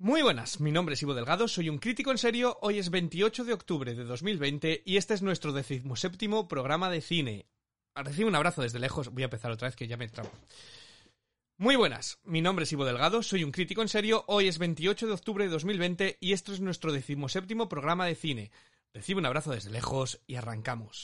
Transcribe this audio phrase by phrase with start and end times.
[0.00, 3.42] Muy buenas, mi nombre es Ivo Delgado, soy un crítico en serio, hoy es 28
[3.42, 7.46] de octubre de 2020 y este es nuestro decimoséptimo programa de cine.
[7.96, 10.30] Recibe un abrazo desde lejos, voy a empezar otra vez que ya me entraba.
[11.56, 15.08] Muy buenas, mi nombre es Ivo Delgado, soy un crítico en serio, hoy es 28
[15.08, 18.52] de octubre de 2020 y este es nuestro decimoséptimo programa de cine.
[18.94, 21.02] Recibe un abrazo desde lejos y arrancamos.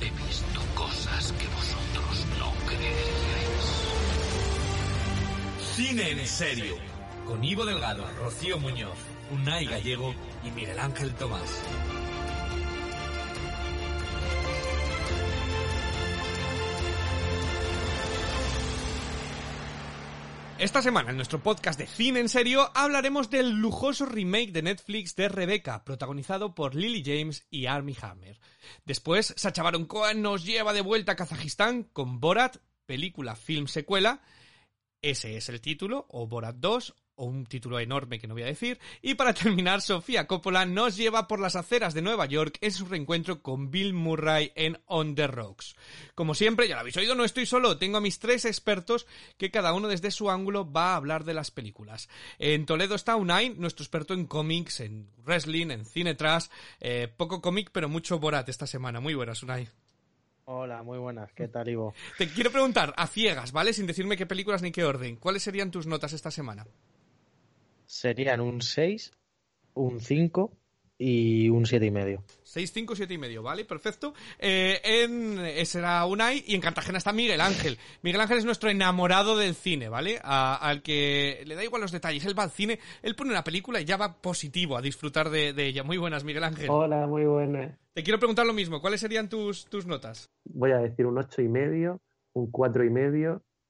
[0.00, 1.65] He visto cosas que vosotros
[5.76, 6.74] Cine en serio.
[7.26, 8.96] Con Ivo Delgado, Rocío Muñoz,
[9.30, 11.62] Unai Gallego y Miguel Ángel Tomás.
[20.58, 25.14] Esta semana en nuestro podcast de Cine en Serio hablaremos del lujoso remake de Netflix
[25.14, 28.40] de Rebecca, protagonizado por Lily James y Armie Hammer.
[28.86, 34.22] Después, Sacha Baron Cohen nos lleva de vuelta a Kazajistán con Borat, película film secuela,
[35.02, 38.46] ese es el título, o Borat 2, o un título enorme que no voy a
[38.46, 38.78] decir.
[39.02, 42.86] Y para terminar, Sofía Coppola nos lleva por las aceras de Nueva York en su
[42.86, 45.74] reencuentro con Bill Murray en On the Rocks.
[46.14, 49.06] Como siempre, ya lo habéis oído, no estoy solo, tengo a mis tres expertos
[49.38, 52.08] que cada uno desde su ángulo va a hablar de las películas.
[52.38, 56.46] En Toledo está Unai, nuestro experto en cómics, en wrestling, en cine trash,
[56.80, 59.00] eh, poco cómic pero mucho Borat esta semana.
[59.00, 59.68] Muy buenas, Unai.
[60.48, 61.32] Hola, muy buenas.
[61.32, 61.92] ¿Qué tal, Ivo?
[62.18, 63.72] Te quiero preguntar, a ciegas, ¿vale?
[63.72, 65.16] Sin decirme qué películas ni qué orden.
[65.16, 66.64] ¿Cuáles serían tus notas esta semana?
[67.84, 69.10] Serían un 6,
[69.74, 70.52] un 5
[70.98, 72.24] y un 7 y medio.
[72.42, 73.64] 6, 5, 7 y medio, ¿vale?
[73.66, 74.14] Perfecto.
[74.38, 77.76] Eh, en, eh, será Unai y en Cartagena está Miguel Ángel.
[78.02, 80.18] Miguel Ángel es nuestro enamorado del cine, ¿vale?
[80.22, 82.24] A- al que le da igual los detalles.
[82.24, 85.52] Él va al cine, él pone una película y ya va positivo a disfrutar de,
[85.52, 85.82] de ella.
[85.82, 86.70] Muy buenas, Miguel Ángel.
[86.70, 87.76] Hola, muy buenas.
[87.92, 88.80] Te quiero preguntar lo mismo.
[88.80, 90.30] ¿Cuáles serían tus, tus notas?
[90.44, 92.00] Voy a decir un ocho y medio,
[92.34, 92.84] un cuatro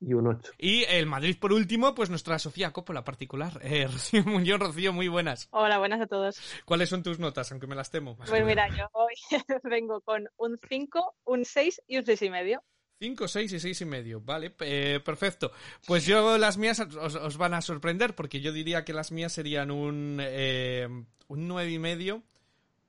[0.01, 0.53] y un 8.
[0.59, 3.61] Y el Madrid, por último, pues nuestra Sofía Coppola particular.
[3.63, 5.49] Eh, Rocío Muñoz, Rocío, muy buenas.
[5.51, 6.41] Hola, buenas a todos.
[6.65, 7.51] ¿Cuáles son tus notas?
[7.53, 8.17] Aunque me las temo.
[8.17, 9.15] Pues mira, yo hoy
[9.65, 12.63] vengo con un 5, un 6 y un 6 y medio.
[12.99, 15.53] 5, 6 y 6 y medio, vale, eh, perfecto.
[15.87, 19.33] Pues yo las mías os, os van a sorprender porque yo diría que las mías
[19.33, 20.89] serían un, eh,
[21.29, 22.23] un 9 y medio,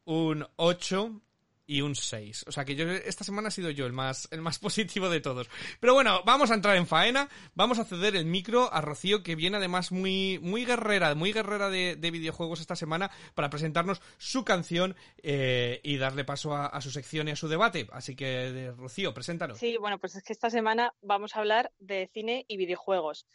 [0.06, 1.22] un 8
[1.68, 2.46] y un 6.
[2.48, 5.20] O sea que yo esta semana he sido yo el más, el más positivo de
[5.22, 5.50] todos.
[5.80, 9.36] Pero bueno, vamos a entrar en faena, vamos a ceder el micro a Rocío que
[9.36, 14.44] viene además muy, muy guerrera, muy guerrera de, de videojuegos esta semana para presentarnos su
[14.46, 17.88] canción eh, y darle paso a, su sección y a su debate.
[17.92, 19.58] Así que, de- Rocío, preséntanos.
[19.60, 23.26] Sí, bueno, pues es que esta semana vamos a hablar de cine y videojuegos.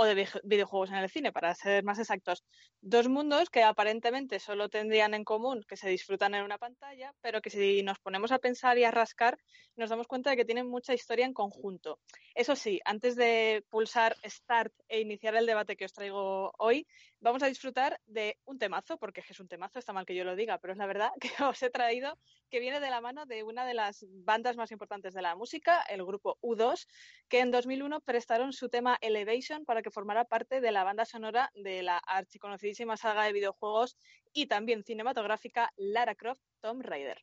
[0.00, 2.42] O de videojuegos en el cine, para ser más exactos.
[2.80, 7.42] Dos mundos que aparentemente solo tendrían en común que se disfrutan en una pantalla, pero
[7.42, 9.36] que si nos ponemos a pensar y a rascar,
[9.76, 11.98] nos damos cuenta de que tienen mucha historia en conjunto.
[12.34, 16.86] Eso sí, antes de pulsar Start e iniciar el debate que os traigo hoy,
[17.20, 20.36] vamos a disfrutar de un temazo, porque es un temazo, está mal que yo lo
[20.36, 22.18] diga, pero es la verdad que os he traído,
[22.50, 25.82] que viene de la mano de una de las bandas más importantes de la música,
[25.82, 26.86] el grupo U2,
[27.28, 31.50] que en 2001 prestaron su tema Elevation para que formara parte de la banda sonora
[31.54, 33.96] de la archiconocidísima saga de videojuegos
[34.32, 37.22] y también cinematográfica Lara Croft Tomb Raider.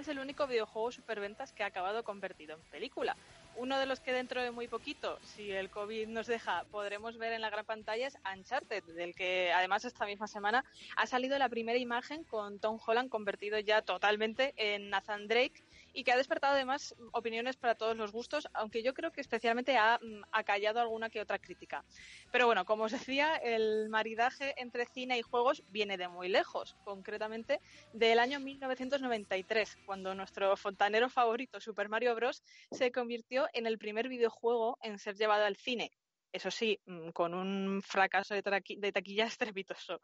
[0.00, 3.16] Es el único videojuego superventas que ha acabado convertido en película.
[3.56, 7.32] Uno de los que dentro de muy poquito, si el COVID nos deja, podremos ver
[7.32, 10.64] en la gran pantalla es Uncharted, del que además esta misma semana
[10.96, 15.62] ha salido la primera imagen con Tom Holland convertido ya totalmente en Nathan Drake
[15.92, 19.76] y que ha despertado además opiniones para todos los gustos, aunque yo creo que especialmente
[19.76, 21.84] ha mm, acallado alguna que otra crítica.
[22.32, 26.76] Pero bueno, como os decía, el maridaje entre cine y juegos viene de muy lejos,
[26.84, 27.60] concretamente
[27.92, 34.08] del año 1993, cuando nuestro fontanero favorito, Super Mario Bros., se convirtió en el primer
[34.08, 35.90] videojuego en ser llevado al cine.
[36.32, 40.00] Eso sí, mm, con un fracaso de, de taquilla estrepitoso.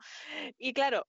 [0.58, 1.06] Y claro,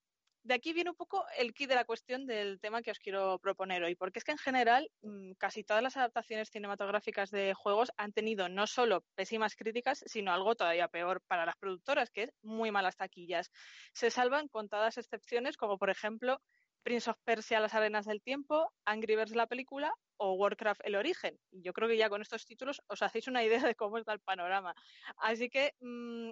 [0.48, 3.38] de aquí viene un poco el kit de la cuestión del tema que os quiero
[3.40, 7.92] proponer hoy, porque es que en general mm, casi todas las adaptaciones cinematográficas de juegos
[7.98, 12.32] han tenido no solo pésimas críticas, sino algo todavía peor para las productoras, que es
[12.44, 13.52] muy malas taquillas.
[13.94, 16.40] Se salvan contadas excepciones, como por ejemplo
[16.82, 21.38] Prince of Persia, Las Arenas del Tiempo, Angry Birds la película o Warcraft El Origen.
[21.52, 24.22] Yo creo que ya con estos títulos os hacéis una idea de cómo está el
[24.22, 24.74] panorama.
[25.18, 26.30] Así que, mm,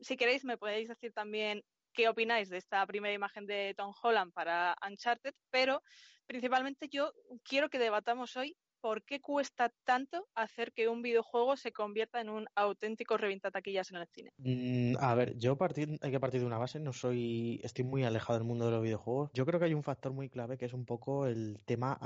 [0.00, 1.62] si queréis, me podéis decir también
[1.92, 5.82] qué opináis de esta primera imagen de Tom Holland para Uncharted, pero
[6.26, 7.12] principalmente yo
[7.44, 12.28] quiero que debatamos hoy por qué cuesta tanto hacer que un videojuego se convierta en
[12.28, 14.32] un auténtico reventataquillas en el cine.
[14.38, 18.02] Mm, a ver, yo partir, hay que partir de una base, no soy, estoy muy
[18.02, 19.30] alejado del mundo de los videojuegos.
[19.34, 21.96] Yo creo que hay un factor muy clave que es un poco el tema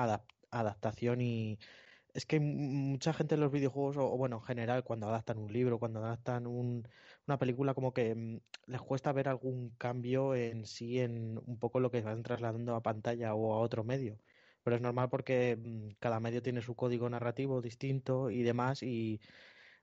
[0.51, 1.59] adaptación y
[2.13, 5.79] es que mucha gente en los videojuegos, o, bueno, en general, cuando adaptan un libro,
[5.79, 6.47] cuando adaptan
[7.27, 11.81] una película, como que mm, les cuesta ver algún cambio en sí, en un poco
[11.81, 14.19] lo que van trasladando a pantalla o a otro medio.
[14.63, 19.21] Pero es normal porque mm, cada medio tiene su código narrativo distinto y demás, y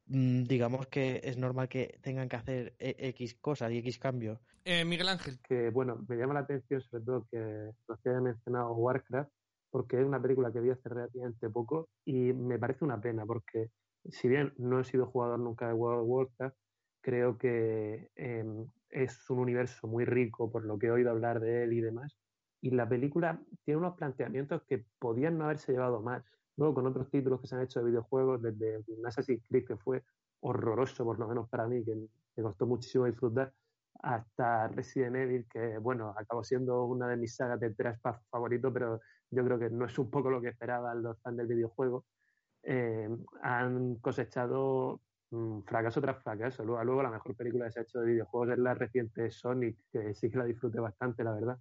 [0.08, 4.40] mm, digamos que es normal que tengan que hacer e, X cosas y X cambios.
[4.66, 5.40] Eh, Miguel Ángel.
[5.42, 9.30] Que bueno, me llama la atención sobre todo que no se haya mencionado Warcraft,
[9.70, 13.70] porque es una película que vi hace relativamente poco y me parece una pena porque
[14.10, 16.58] si bien no he sido jugador nunca de World of Warcraft,
[17.04, 21.66] creo que em, es un universo muy rico por lo que he oído hablar de
[21.66, 22.18] él y demás.
[22.62, 26.24] Y la película tiene unos planteamientos que podían no haberse llevado mal.
[26.56, 30.04] Luego con otros títulos que se han hecho de videojuegos, desde Assassin's Creed, que fue
[30.40, 33.54] horroroso, por lo menos para mí, que me costó muchísimo disfrutar,
[34.02, 39.02] hasta Resident Evil, que bueno, acabó siendo una de mis sagas de Traspass favorito, pero
[39.30, 42.06] yo creo que no es un poco lo que esperaban los fans del videojuego.
[42.64, 43.10] Eh,
[43.42, 45.02] han cosechado
[45.66, 46.64] fracaso tras fracaso.
[46.64, 50.14] Luego, la mejor película que se ha hecho de videojuegos es la reciente Sonic, que
[50.14, 51.60] sí que la disfruté bastante, la verdad.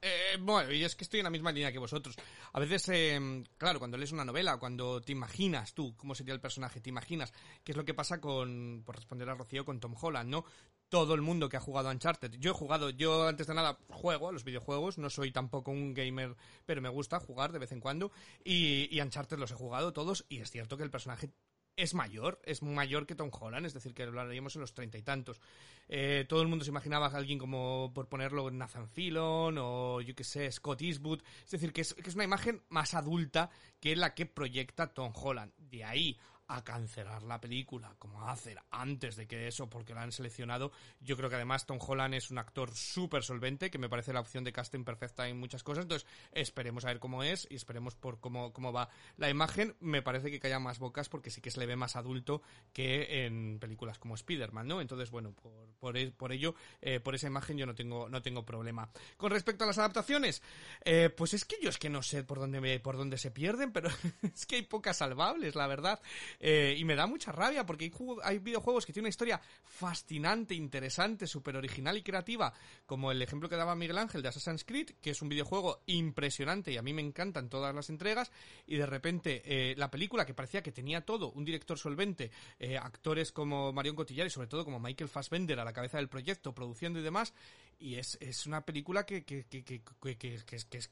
[0.00, 2.16] Eh, bueno, y es que estoy en la misma línea que vosotros.
[2.52, 6.40] A veces, eh, claro, cuando lees una novela, cuando te imaginas tú cómo sería el
[6.40, 7.32] personaje, te imaginas
[7.62, 10.44] qué es lo que pasa con, por responder a Rocío, con Tom Holland, ¿no?
[10.88, 12.32] Todo el mundo que ha jugado Uncharted.
[12.38, 15.92] Yo he jugado, yo antes de nada juego a los videojuegos, no soy tampoco un
[15.94, 18.12] gamer, pero me gusta jugar de vez en cuando.
[18.42, 21.30] Y, y Uncharted los he jugado todos, y es cierto que el personaje
[21.76, 24.98] es mayor, es mayor que Tom Holland, es decir, que lo haríamos en los treinta
[24.98, 25.40] y tantos.
[25.88, 30.14] Eh, todo el mundo se imaginaba a alguien como, por ponerlo, Nathan Fillon o yo
[30.14, 31.22] que sé, Scott Eastwood.
[31.44, 33.50] Es decir, que es, que es una imagen más adulta
[33.80, 35.52] que la que proyecta Tom Holland.
[35.58, 40.12] De ahí a cancelar la película, como hacer antes de que eso, porque la han
[40.12, 40.72] seleccionado.
[41.00, 44.20] Yo creo que además Tom Holland es un actor súper solvente, que me parece la
[44.20, 45.84] opción de casting perfecta en muchas cosas.
[45.84, 49.74] Entonces, esperemos a ver cómo es y esperemos por cómo, cómo va la imagen.
[49.80, 52.42] Me parece que calla más bocas porque sí que se le ve más adulto
[52.72, 54.80] que en películas como Spider-Man, ¿no?
[54.80, 55.68] Entonces, bueno, por,
[56.12, 58.90] por, e, ello, eh, por esa imagen yo no tengo, no tengo problema.
[59.16, 60.42] Con respecto a las adaptaciones,
[60.84, 63.72] eh, pues es que yo es que no sé por dónde, por dónde se pierden,
[63.72, 63.88] pero
[64.22, 66.00] es que hay pocas salvables, la verdad.
[66.40, 67.90] Eh, y me da mucha rabia porque
[68.22, 72.52] hay, videojuegos que tienen una historia fascinante, interesante, súper original y creativa,
[72.86, 76.72] como el ejemplo que daba Miguel Ángel de Assassin's Creed, que es un videojuego impresionante
[76.72, 78.30] y a mí me encantan todas las entregas,
[78.66, 82.76] y de repente eh, la película que parecía que tenía todo, un director solvente, eh,
[82.76, 86.54] actores como Marion Cotillard y sobre todo como Michael Fassbender a la cabeza del proyecto,
[86.54, 87.34] produciendo y demás,
[87.78, 89.82] y es, es una película que, que, que, que,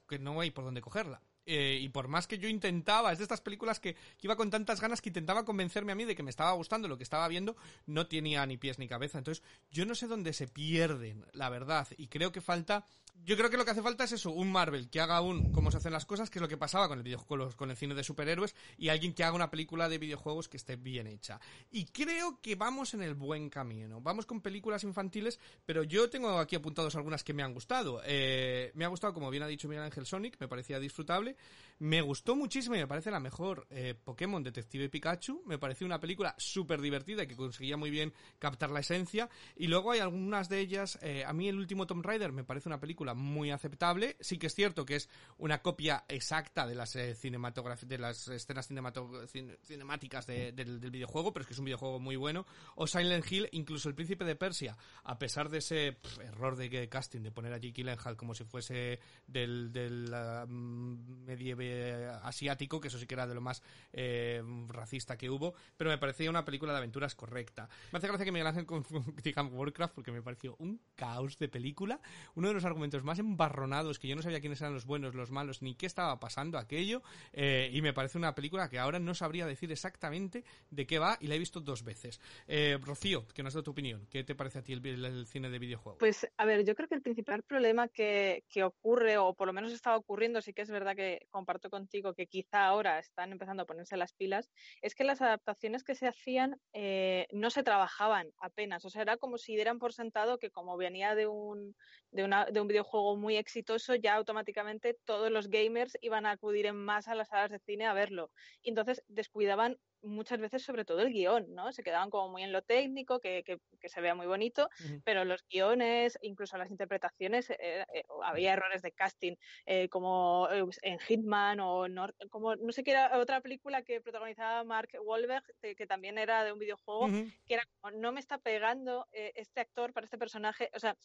[0.09, 1.21] que no hay por dónde cogerla.
[1.47, 4.81] Eh, y por más que yo intentaba, es de estas películas que, iba con tantas
[4.81, 7.57] ganas que intentaba convencerme a mí de que me estaba gustando lo que estaba viendo,
[7.87, 9.19] no tenía ni pies ni cabeza.
[9.19, 11.89] Entonces, yo no sé dónde se pierden, la verdad.
[11.97, 12.87] Y creo que falta,
[13.25, 15.71] yo creo que lo que hace falta es eso, un Marvel que haga un cómo
[15.71, 17.95] se hacen las cosas, que es lo que pasaba con el videojuego, con el cine
[17.95, 21.41] de superhéroes, y alguien que haga una película de videojuegos que esté bien hecha.
[21.71, 24.01] Y creo que vamos en el buen camino.
[24.01, 28.03] Vamos con películas infantiles, pero yo tengo aquí apuntados algunas que me han gustado.
[28.05, 31.37] Eh, me ha gustado, como bien ha dicho Miguel Ángel Sonic, me parecía disfrutable.
[31.79, 35.43] Me gustó muchísimo y me parece la mejor eh, Pokémon Detective Pikachu.
[35.47, 39.29] Me pareció una película súper divertida que conseguía muy bien captar la esencia.
[39.57, 40.99] Y luego hay algunas de ellas.
[41.03, 44.17] Eh, a mí el último Tomb Raider me parece una película muy aceptable.
[44.21, 48.69] Sí que es cierto que es una copia exacta de las eh, de las escenas
[48.69, 52.47] cinemáticas del, videojuego, pero es que es un videojuego muy bueno.
[52.77, 57.21] O Silent Hill, incluso El Príncipe de Persia, a pesar de ese error de casting
[57.21, 60.11] de poner a Jake Gyllenhaal como si fuese del, del
[60.47, 65.91] medieve asiático, que eso sí que era de lo más eh, racista que hubo, pero
[65.91, 67.69] me parecía una película de aventuras correcta.
[67.93, 68.85] Me hace gracia que Miguel Ángel con
[69.53, 72.01] Warcraft porque me pareció un caos de película,
[72.35, 75.31] uno de los argumentos más embarronados que yo no sabía quiénes eran los buenos, los
[75.31, 79.15] malos, ni qué estaba pasando aquello, eh, y me parece una película que ahora no
[79.15, 82.21] sabría decir exactamente de qué va y la he visto dos veces.
[82.47, 85.59] Eh, Rocío, que nos da tu opinión, ¿qué te parece a ti el, cine de
[85.59, 85.99] videojuegos?
[85.99, 89.53] Pues a ver, yo creo que el principal problema que, que ocurre, o por lo
[89.53, 93.63] menos está ocurriendo, sí que es verdad que comparto contigo que quizá ahora están empezando
[93.63, 94.51] a ponerse las pilas,
[94.83, 98.85] es que las adaptaciones que se hacían eh, no se trabajaban apenas.
[98.85, 101.75] O sea, era como si dieran por sentado que como venía de un,
[102.11, 102.82] de, una, de un videojuego
[103.17, 107.51] muy exitoso, ya automáticamente todos los gamers iban a acudir en masa a las salas
[107.51, 108.31] de cine a verlo.
[108.63, 111.73] Y entonces descuidaban muchas veces sobre todo el guion, ¿no?
[111.73, 114.69] Se quedaban como muy en lo técnico, que, que, se vea muy bonito,
[115.05, 119.35] pero los guiones, incluso las interpretaciones, eh, eh, había errores de casting,
[119.67, 124.65] eh, como en Hitman o no, como no sé qué era otra película que protagonizaba
[124.65, 127.09] Mark Wahlberg, que, también era de un videojuego,
[127.47, 130.97] que era como, no me está pegando este actor para este personaje, o sea,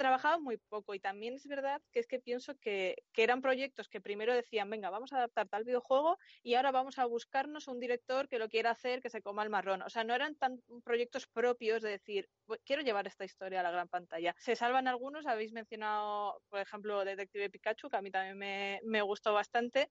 [0.00, 4.00] trabajaba muy poco y también es verdad que es que pienso que, eran proyectos que
[4.00, 8.26] primero decían, venga, vamos a adaptar tal videojuego y ahora vamos a buscarnos un director
[8.26, 9.82] que lo quiera hacer, que se coma el marrón.
[9.82, 12.30] O sea, no eran tan proyectos propios de decir,
[12.64, 14.34] quiero llevar esta historia a la gran pantalla.
[14.38, 18.38] Se salvan algunos, habéis mencionado, por ejemplo, Detective Pikachu, que a mí también
[18.82, 19.90] me gustó bastante,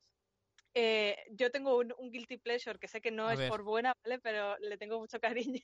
[0.82, 4.20] eh, yo tengo un, guilty pleasure que sé que no es por buena, ¿vale?
[4.20, 5.62] Pero le tengo mucho cariño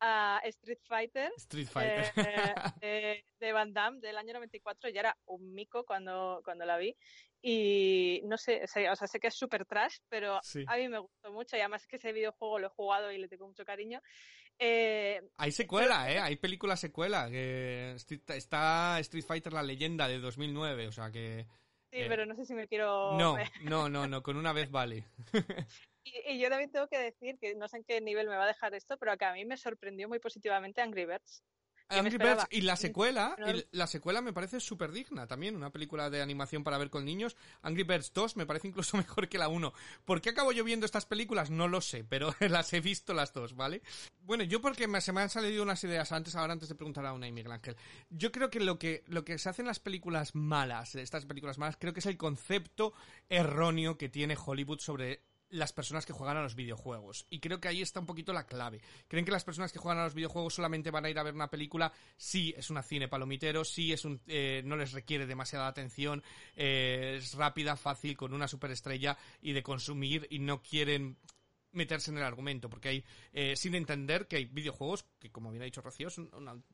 [0.00, 1.30] a Street Fighter.
[1.36, 2.12] Street Fighter.
[2.80, 4.88] Eh, de, Van Damme del año 94.
[4.88, 6.96] Ya era un mico cuando, cuando la vi.
[7.42, 11.32] Y no sé, o sea, sé que es súper trash, pero a mí me gustó
[11.32, 11.56] mucho.
[11.56, 14.00] Y además es que ese videojuego lo he jugado y le tengo mucho cariño.
[14.58, 16.18] Eh, hay secuela, ¿eh?
[16.18, 17.30] Hay película secuela.
[17.30, 17.94] Que
[18.28, 20.88] está Street Fighter, la leyenda de 2009.
[20.88, 21.46] O sea que
[21.90, 23.18] Sí, eh, pero no sé si me quiero...
[23.18, 25.04] No, no, no, no, con una vez vale.
[26.04, 28.48] y, yo también tengo que decir que no sé en qué nivel me va a
[28.48, 31.42] dejar esto, pero que a mí me sorprendió muy positivamente Angry Birds.
[31.90, 33.36] Angry Birds y la secuela,
[33.72, 37.36] la secuela me parece súper digna también, una película de animación para ver con niños.
[37.62, 39.72] Angry Birds 2 me parece incluso mejor que la 1.
[40.04, 41.50] ¿Por qué acabo yo viendo estas películas?
[41.50, 43.82] No lo sé, pero las he visto las dos, ¿vale?
[44.20, 47.12] Bueno, yo porque se me han salido unas ideas antes, ahora antes de preguntar a
[47.12, 47.76] una y Miguel Ángel.
[48.10, 51.58] Yo creo que lo que, lo que se hace en las películas malas, estas películas
[51.58, 52.92] malas, creo que es el concepto
[53.28, 57.26] erróneo que tiene Hollywood sobre las personas que juegan a los videojuegos.
[57.30, 58.80] Y creo que ahí está un poquito la clave.
[59.08, 61.34] Creen que las personas que juegan a los videojuegos solamente van a ir a ver
[61.34, 65.66] una película si es una cine palomitero, si es un, eh, no les requiere demasiada
[65.66, 66.22] atención,
[66.56, 71.16] eh, es rápida, fácil, con una superestrella y de consumir y no quieren
[71.72, 75.62] meterse en el argumento, porque hay, eh, sin entender que hay videojuegos que, como bien
[75.62, 76.08] ha dicho Rocío,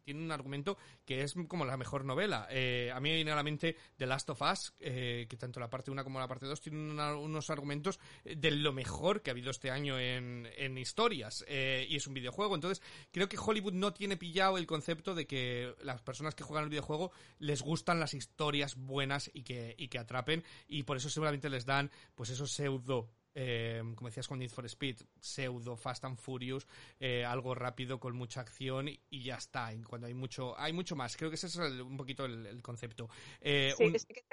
[0.02, 2.46] tienen un argumento que es como la mejor novela.
[2.50, 5.60] Eh, a mí me viene a la mente The Last of Us, eh, que tanto
[5.60, 9.32] la parte 1 como la parte 2 tienen unos argumentos de lo mejor que ha
[9.32, 12.54] habido este año en, en historias, y es un videojuego.
[12.54, 16.64] Entonces, creo que Hollywood no tiene pillado el concepto de que las personas que juegan
[16.64, 21.10] el videojuego les gustan las historias buenas y que, y que atrapen, y por eso
[21.10, 26.06] seguramente les dan, pues esos pseudo eh, como decías con Need for Speed, pseudo Fast
[26.06, 26.66] and Furious,
[26.98, 29.70] eh, algo rápido con mucha acción y, ya está.
[29.86, 31.18] Cuando hay mucho, hay mucho más.
[31.18, 33.10] Creo que ese es un poquito el, concepto.
[33.42, 34.24] Eh, sí, es que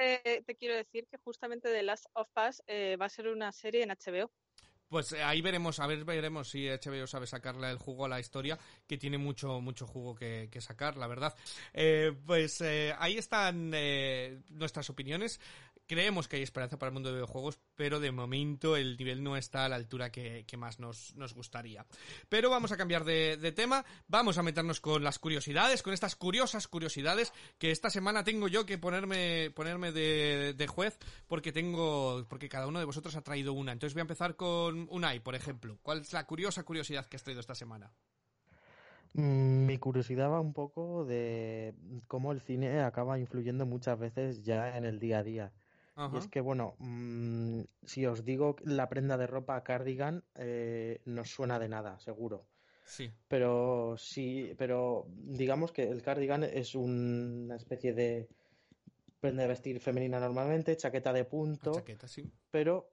[0.46, 3.90] te, quiero decir que justamente The Last of Us va a ser una serie en
[3.90, 4.32] HBO.
[4.88, 8.58] Pues ahí veremos, a ver, veremos si HBO sabe sacarle el jugo a la historia,
[8.88, 11.36] que tiene mucho, mucho jugo que, sacar, la verdad.
[12.26, 13.72] pues ahí están
[14.52, 15.42] nuestras opiniones
[15.94, 19.38] creemos que hay esperanza para el mundo de videojuegos, pero de momento el nivel no
[19.38, 21.86] está a la altura que, más nos, gustaría.
[22.30, 26.68] Pero vamos a cambiar de, tema, vamos a meternos con las curiosidades, con estas curiosas
[26.68, 30.98] curiosidades que esta semana tengo yo que ponerme, ponerme de, de juez
[31.28, 33.72] porque tengo, porque cada uno de vosotros ha traído una.
[33.72, 35.78] Entonces voy a empezar con Unai, por ejemplo.
[35.84, 37.92] ¿Cuál es la curiosa curiosidad que has traído esta semana?
[39.14, 41.76] Mm, mi curiosidad va un poco de
[42.08, 45.54] cómo el cine acaba influyendo muchas veces ya en el día a día.
[45.96, 51.24] Y es que, bueno, mm, si os digo la prenda de ropa cardigan, eh, no
[51.24, 52.48] suena de nada, seguro.
[52.84, 53.12] Sí.
[53.28, 58.28] Pero sí, pero digamos que el cardigan es una especie de
[59.20, 61.76] prenda de vestir femenina normalmente, chaqueta de punto.
[61.76, 62.30] chaqueta, sí.
[62.50, 62.90] Pero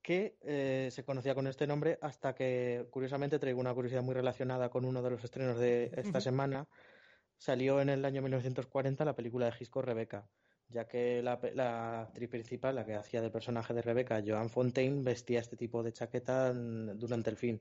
[0.00, 4.68] que eh, se conocía con este nombre hasta que, curiosamente, traigo una curiosidad muy relacionada
[4.68, 6.68] con uno de los estrenos de esta semana.
[7.36, 10.28] Salió en el año 1940 la película de Gisco Rebeca
[10.72, 15.40] ya que la, actriz principal, la que hacía del personaje de Rebeca, Joan Fontaine, vestía
[15.40, 17.58] este tipo de chaqueta durante el film.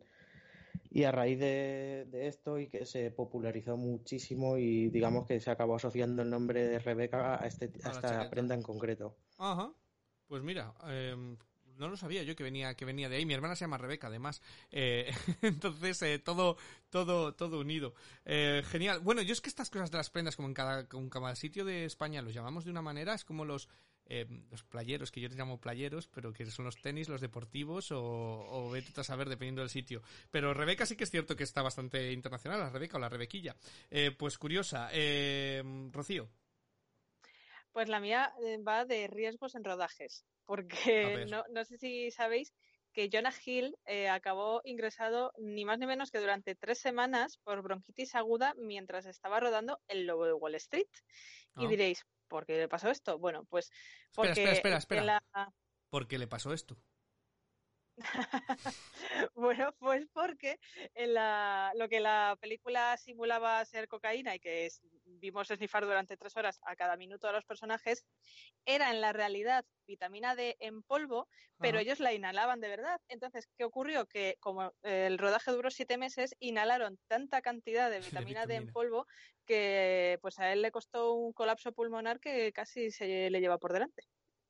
[0.90, 5.76] Y a raíz de, esto y que se popularizó muchísimo y digamos que se acabó
[5.76, 9.16] asociando el nombre de Rebeca a, este, esta prenda en concreto.
[9.38, 9.74] Ajá.
[10.28, 11.36] Pues mira, eh,
[11.78, 13.26] no lo sabía yo que venía que venía de ahí.
[13.26, 14.42] Mi hermana se llama Rebeca, además.
[14.72, 15.12] Eh,
[15.42, 16.58] entonces, eh, todo,
[16.90, 17.94] todo, todo unido.
[18.26, 19.00] Eh, genial.
[19.00, 21.66] Bueno, yo es que estas cosas de las prendas, como en cada, en cada sitio
[21.66, 23.70] de España los llamamos de una manera, es como los,
[24.06, 27.92] eh, los playeros, que yo les llamo playeros, pero que son los tenis, los deportivos,
[27.92, 30.02] o, o vete a saber dependiendo del sitio.
[30.30, 33.56] Pero Rebeca sí que es cierto que está bastante internacional, la Rebeca o la Rebequilla.
[33.90, 34.90] Eh, pues curiosa.
[35.92, 36.30] Rocío.
[37.72, 42.54] Pues la mía eh, va de riesgos en rodajes, porque no, no sé si sabéis
[42.94, 47.62] que Jonah Hill eh, acabó ingresado ni más ni menos que durante tres semanas por
[47.62, 50.90] bronquitis aguda mientras estaba rodando El Lobo de Wall Street.
[51.56, 51.70] Y Ah.
[51.70, 53.18] diréis, ¿por qué le pasó esto?
[53.18, 53.72] Bueno, pues
[54.14, 55.04] porque espera, espera, espera.
[55.04, 55.54] la-
[55.90, 56.76] ¿Por qué le pasó esto?
[59.36, 60.60] Bueno, pues porque
[60.96, 64.82] en la, lo que la película simulaba ser cocaína y que es-
[65.22, 68.04] vimos esnifar durante tres horas a cada minuto a los personajes,
[68.66, 71.28] era en la realidad vitamina D en polvo,
[71.60, 71.82] pero Ajá.
[71.82, 73.00] ellos la inhalaban de verdad.
[73.08, 74.06] Entonces, ¿qué ocurrió?
[74.08, 78.56] Que como eh, el rodaje duró siete meses, inhalaron tanta cantidad de De vitamina D
[78.56, 78.74] en vitamina.
[78.74, 79.08] polvo
[79.46, 83.74] que pues a él le costó un colapso pulmonar que casi se le lleva por
[83.74, 84.04] delante.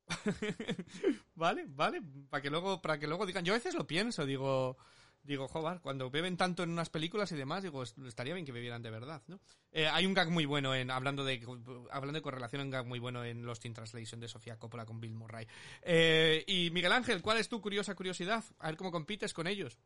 [1.34, 3.44] vale, vale, para que luego, para que luego digan.
[3.44, 4.76] Yo a veces lo pienso, digo,
[5.22, 8.52] digo, joder, cuando beben tanto en unas películas y demás, digo, es- estaría bien que
[8.52, 9.40] bebieran de verdad, ¿no?
[9.70, 11.40] Eh, hay un gag muy bueno en, hablando de,
[11.90, 15.00] hablando de correlación, un gag muy bueno en Lost in Translation de Sofía Coppola con
[15.00, 15.46] Bill Murray.
[15.82, 18.44] Eh, y Miguel Ángel, ¿cuál es tu curiosa curiosidad?
[18.58, 19.78] A ver cómo compites con ellos.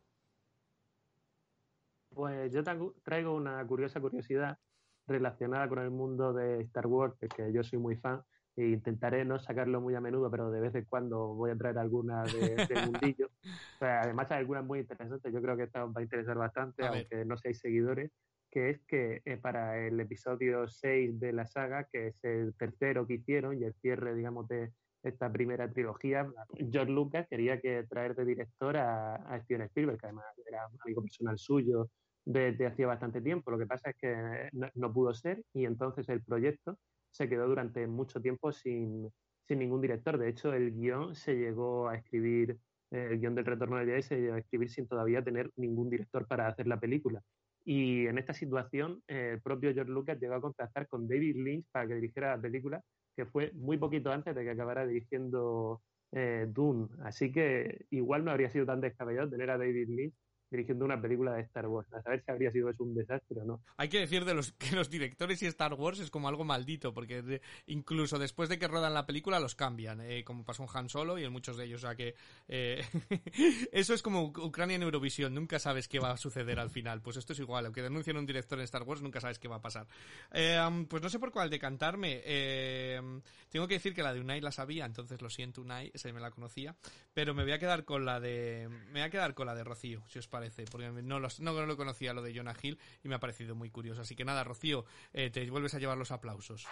[2.09, 4.57] Pues yo traigo- una curiosa curiosidad
[5.05, 8.23] relacionada con el mundo de Star Wars, que yo soy muy fan,
[8.57, 11.77] e intentaré no sacarlo muy a menudo, pero de vez en cuando voy a traer
[11.77, 13.29] alguna de, de mundillo.
[13.75, 16.35] O sea, además hay algunas muy interesantes, yo creo que esta os va a interesar
[16.35, 17.01] bastante, A ver.
[17.01, 18.11] aunque no seáis seguidores,
[18.49, 23.05] que es que eh, para el episodio 6 de la saga, que es el tercero
[23.05, 24.71] que hicieron y el cierre, digamos, de
[25.03, 26.27] esta primera trilogía,
[26.71, 30.79] George Lucas quería que traer de director a, a Steven Spielberg, que además era un
[30.81, 31.89] amigo personal suyo
[32.25, 33.51] desde hacía bastante tiempo.
[33.51, 36.77] Lo que pasa es que no, no pudo ser y entonces el proyecto
[37.11, 39.09] se quedó durante mucho tiempo sin,
[39.47, 40.17] sin ningún director.
[40.17, 42.57] De hecho, el guion se llegó a escribir,
[42.91, 45.89] eh, el guion del Retorno de Jedi se llegó a escribir sin todavía tener ningún
[45.89, 47.21] director para hacer la película.
[47.65, 51.65] Y en esta situación, eh, el propio George Lucas llegó a contactar con David Lynch
[51.71, 52.81] para que dirigiera la película,
[53.15, 55.81] que fue muy poquito antes de que acabara dirigiendo
[56.13, 56.87] eh, Dune.
[57.03, 60.13] Así que igual no habría sido tan descabellado tener a David Lynch
[60.49, 61.91] dirigiendo una película de Star Wars.
[61.93, 63.61] A saber si habría sido eso un desastre o no.
[63.77, 66.93] Hay que decir de los que los directores y Star Wars es como algo maldito,
[66.93, 70.89] porque incluso después de que rodan la película los cambian, eh, como pasó en Han
[70.89, 71.83] Solo y en muchos de ellos.
[71.83, 72.15] O sea que
[72.47, 72.81] eh,
[73.71, 77.01] eso es como Uc- Ucrania en Eurovisión, nunca sabes qué va a suceder al final.
[77.01, 79.57] Pues esto es igual, aunque denuncien un director en Star Wars, nunca sabes qué va
[79.57, 79.87] a pasar.
[80.31, 82.21] Eh, pues no sé por cuál decantarme.
[82.23, 83.01] Eh,
[83.49, 86.19] tengo que decir que la de Unai la sabía, entonces lo siento Unai, esa me
[86.19, 86.75] la conocía,
[87.13, 89.63] pero me voy a quedar con la de me voy a quedar con la de
[89.63, 90.27] Rocío, si os
[90.71, 93.69] porque no, los- no, lo conocía lo de Jonah Hill y me ha parecido muy
[93.69, 94.01] curioso.
[94.01, 96.65] Así que nada, Rocío, eh, te vuelves a llevar los aplausos.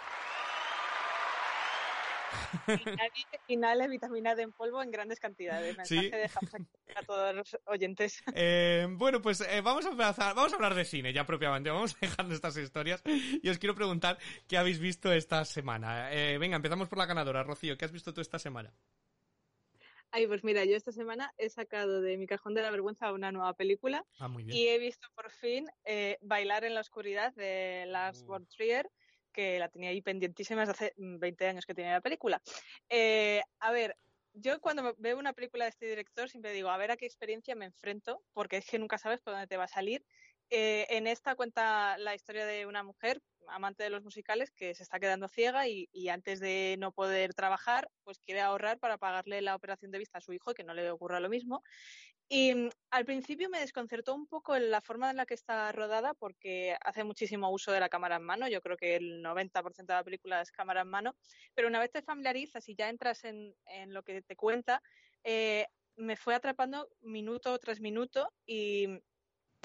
[2.66, 3.12] Inhale,
[3.48, 5.76] inhale vitamina D en polvo en grandes cantidades.
[5.84, 6.10] Sí.
[6.94, 8.22] A todos los oyentes.
[8.34, 11.96] Eh, bueno, pues eh, vamos a empezar, vamos a hablar de cine ya propiamente, vamos
[12.00, 16.12] dejando estas historias y os quiero preguntar qué habéis visto esta semana.
[16.12, 18.72] Eh, venga, empezamos por la ganadora, Rocío, ¿qué has visto tú esta semana?
[20.16, 23.32] Ay, pues mira, yo esta semana he sacado de mi cajón de la vergüenza una
[23.32, 24.56] nueva película Ah, muy bien.
[24.56, 28.26] y he visto por fin eh, Bailar en la oscuridad de Lars Uh.
[28.28, 28.90] von Trier,
[29.30, 32.40] que la tenía ahí pendientísima desde hace mm, 20 años que tenía la película.
[32.88, 33.98] Eh, a ver,
[34.32, 37.54] yo cuando veo una película de este director siempre digo, a ver a qué experiencia
[37.54, 40.06] me enfrento, porque es que nunca sabes por dónde te va a salir.
[40.50, 44.82] Eh, en esta cuenta la historia de una mujer amante de los musicales que se
[44.82, 49.54] está quedando ciega y, antes de no poder trabajar, pues quiere ahorrar para pagarle la
[49.54, 51.62] operación de vista a su hijo y que no le ocurra lo mismo.
[52.28, 56.14] Y mm, al principio me desconcertó un poco la forma en la que está rodada
[56.14, 58.48] porque hace muchísimo uso de la cámara en mano.
[58.48, 61.16] Yo creo que el 90% de la película es cámara en mano.
[61.54, 64.82] Pero una vez te familiarizas y ya entras en, en lo que te cuenta,
[65.24, 69.00] eh, me fue atrapando minuto tras minuto y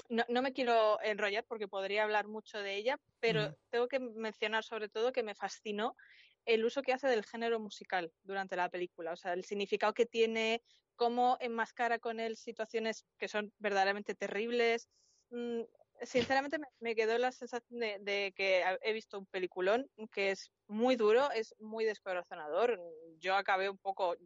[0.08, 4.64] no, no me quiero enrollar porque podría hablar mucho de ella, pero tengo que mencionar
[4.64, 5.96] sobre todo que me fascinó
[6.44, 10.06] el uso que hace del género musical durante la película, o sea, el significado que
[10.06, 10.62] tiene,
[10.96, 14.88] cómo enmascara con él situaciones que son verdaderamente terribles.
[15.30, 15.62] Mm,
[16.02, 20.50] sinceramente me, me quedó la sensación de, de que he visto un peliculón que es
[20.66, 22.80] muy duro, es muy descorazonador.
[23.18, 24.16] Yo acabé un poco,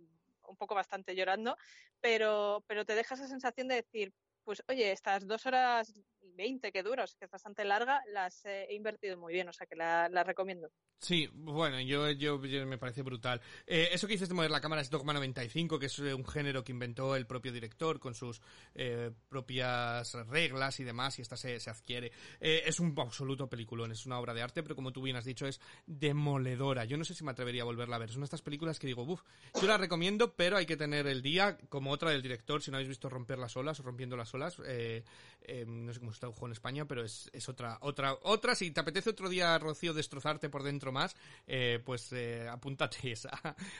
[0.49, 1.57] un poco bastante llorando,
[2.01, 4.12] pero, pero te deja esa sensación de decir,
[4.47, 5.93] pues oye, estas dos horas
[6.37, 9.77] 20 que dura, que es bastante larga, las he invertido muy bien, o sea que
[9.77, 10.70] la, recomiendo.
[10.99, 13.40] Sí, bueno, yo, yo, me parece brutal.
[13.66, 16.27] Eh, eso que dices de mover la cámara es Dogma 95, que es eh, un
[16.27, 18.40] género que inventó el propio director con sus
[18.75, 22.12] eh, propias reglas y demás, y esta se, se adquiere.
[22.40, 25.46] Es un absoluto peliculón, es una obra de arte, pero como tú bien has dicho,
[25.46, 26.85] es demoledora.
[26.85, 28.11] Yo no sé si me atrevería a volverla a ver.
[28.11, 29.22] Son estas películas que digo, uff,
[29.61, 32.79] yo la recomiendo, pero hay que tener el día, como otra del director, si no
[32.79, 36.11] habéis visto Romper las olas o Rompiendo las olas, no sé cómo
[36.43, 40.49] en España, pero es, es otra, otra, otra, si te apetece otro día, Rocío, destrozarte
[40.49, 43.31] por dentro más, eh, pues eh, apúntate esa,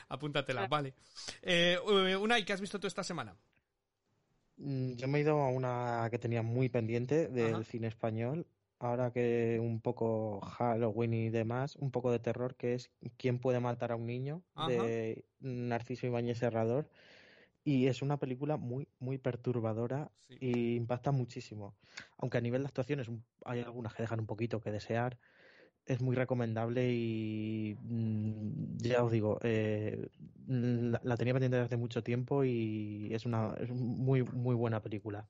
[0.09, 0.93] apúntatela, vale.
[1.41, 1.77] Eh,
[2.19, 3.35] Unai, ¿qué has visto tú esta semana?
[4.57, 7.63] Mm, Yo me he ido a una que tenía muy pendiente del Ajá.
[7.63, 8.47] cine español,
[8.79, 13.59] ahora que un poco Halloween y demás, un poco de terror, que es ¿Quién puede
[13.59, 14.41] matar a un niño?
[14.55, 14.67] Ajá.
[14.67, 16.89] de Narciso Ibáñez Serrador.
[17.67, 20.37] Y es una película muy, muy perturbadora Sí.
[20.39, 21.75] y impacta muchísimo.
[22.17, 23.09] Aunque a nivel de actuaciones
[23.43, 25.19] hay algunas que dejan un poquito que desear,
[25.85, 30.07] es muy recomendable y mm, ya os digo, eh,
[30.47, 34.81] la, la tenía pendiente desde hace mucho tiempo y es una es muy, muy buena
[34.81, 35.29] película.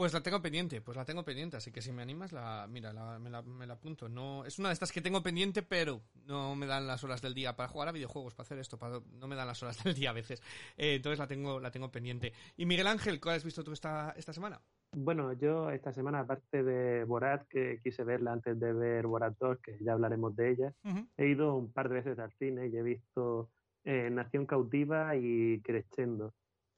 [0.00, 2.90] Pues la tengo pendiente, pues la tengo pendiente, así que si me animas, la, mira,
[2.90, 4.08] la- me, la, me la apunto.
[4.08, 7.34] No, es una de estas que tengo pendiente, pero no me dan las horas del
[7.34, 9.92] día para jugar a videojuegos, para hacer esto, para, no me dan las horas del
[9.94, 10.40] día a veces.
[10.78, 12.32] Eh, entonces la tengo, la tengo pendiente.
[12.56, 14.58] Y Miguel Ángel, ¿cuál has visto tú esta, esta semana?
[14.96, 19.58] Bueno, yo esta semana, aparte de Borat, que quise verla antes de ver Borat 2,
[19.58, 20.72] que ya hablaremos de ella,
[21.18, 23.50] he ido un par de veces al cine y he visto
[23.84, 26.32] eh, Nación Cautiva y Crescendo.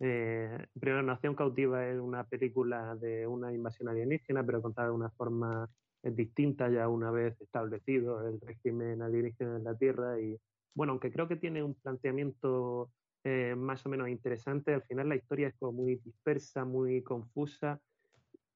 [0.05, 5.11] Eh, primero, Nación Cautiva es una película de una invasión alienígena, pero contada de una
[5.11, 5.71] forma
[6.03, 10.21] eh, distinta ya una vez establecido el régimen alienígena en la Tierra.
[10.21, 10.41] Y
[10.75, 12.91] bueno, aunque creo que tiene un planteamiento
[13.23, 17.81] eh, más o menos interesante, al final la historia es muy dispersa, muy confusa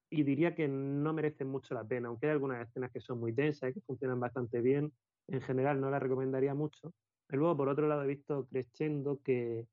[0.09, 3.33] y diría que no merecen mucho la pena, aunque hay algunas escenas que son muy
[3.33, 4.93] tensas y que funcionan bastante bien.
[5.27, 6.93] En general no la recomendaría mucho.
[7.29, 9.67] Y luego, por otro lado, he visto Crescendo que,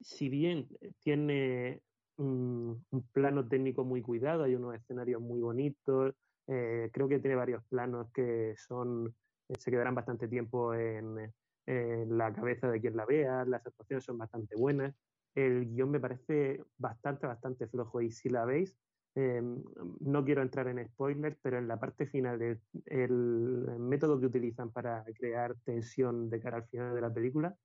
[0.00, 0.68] si bien
[1.00, 1.80] tiene
[2.16, 6.14] un, plano técnico muy cuidado, hay unos escenarios muy bonitos,
[6.46, 9.14] eh, creo que tiene varios planos que son
[9.48, 11.32] eh, se quedarán bastante tiempo en,
[11.66, 14.94] en la cabeza de quien la vea, las actuaciones son bastante buenas,
[15.34, 18.76] el guion me parece bastante, bastante flojo y si la veis,
[19.16, 19.40] eh,
[20.00, 24.72] no quiero entrar en spoilers, pero en la parte final, el, el método que utilizan
[24.72, 27.56] para crear tensión de cara al final de la película,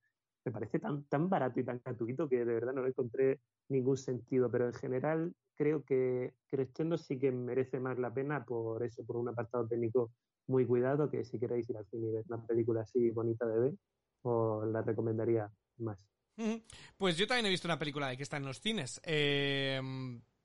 [0.46, 3.98] me parece tan, tan barato y tan gratuito que de verdad no le encontré ningún
[3.98, 9.04] sentido, pero en general creo que Crescendo sí que merece más la pena por eso,
[9.06, 10.12] por un apartado técnico
[10.48, 13.60] muy cuidado, que si queréis ir al cine y ver una película así bonita de
[13.60, 13.74] ver,
[14.24, 16.10] os la recomendaría más.
[16.98, 19.02] Pues yo también he visto una película de que está en los cines.
[19.04, 19.82] Eh,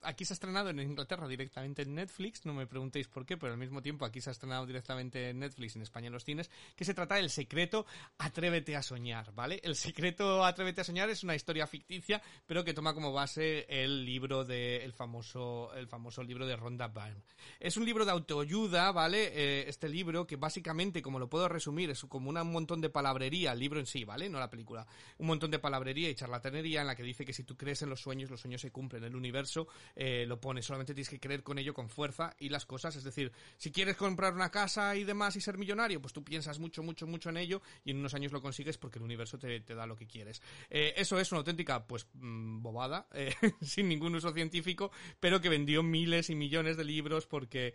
[0.04, 3.52] aquí se ha estrenado en Inglaterra directamente en Netflix, no me preguntéis por qué, pero
[3.52, 6.50] al mismo tiempo aquí se ha estrenado directamente en Netflix en España en los cines,
[6.76, 7.86] que se trata del secreto
[8.18, 9.60] Atrévete a soñar, ¿vale?
[9.62, 14.04] El secreto Atrévete a soñar es una historia ficticia, pero que toma como base el
[14.04, 17.22] libro de el famoso el famoso libro de Rhonda Byrne.
[17.60, 19.30] Es un libro de autoayuda, ¿vale?
[19.34, 23.52] Eh, este libro que básicamente, como lo puedo resumir, es como un montón de palabrería,
[23.52, 24.28] el libro en sí, ¿vale?
[24.28, 24.86] No la película.
[25.18, 27.90] Un montón de palabrería y charlatanería en la que dice que si tú crees en
[27.90, 29.04] los sueños, los sueños se cumplen.
[29.04, 32.66] El universo eh, lo pone, solamente tienes que creer con ello con fuerza y las
[32.66, 32.96] cosas.
[32.96, 36.58] Es decir, si quieres comprar una casa y demás y ser millonario, pues tú piensas
[36.58, 39.60] mucho, mucho, mucho en ello y en unos años lo consigues porque el universo te,
[39.60, 40.42] te da lo que quieres.
[40.70, 45.48] Eh, eso es una auténtica, pues, mm, bobada, eh, sin ningún uso científico, pero que
[45.48, 47.74] vendió miles y millones de libros porque,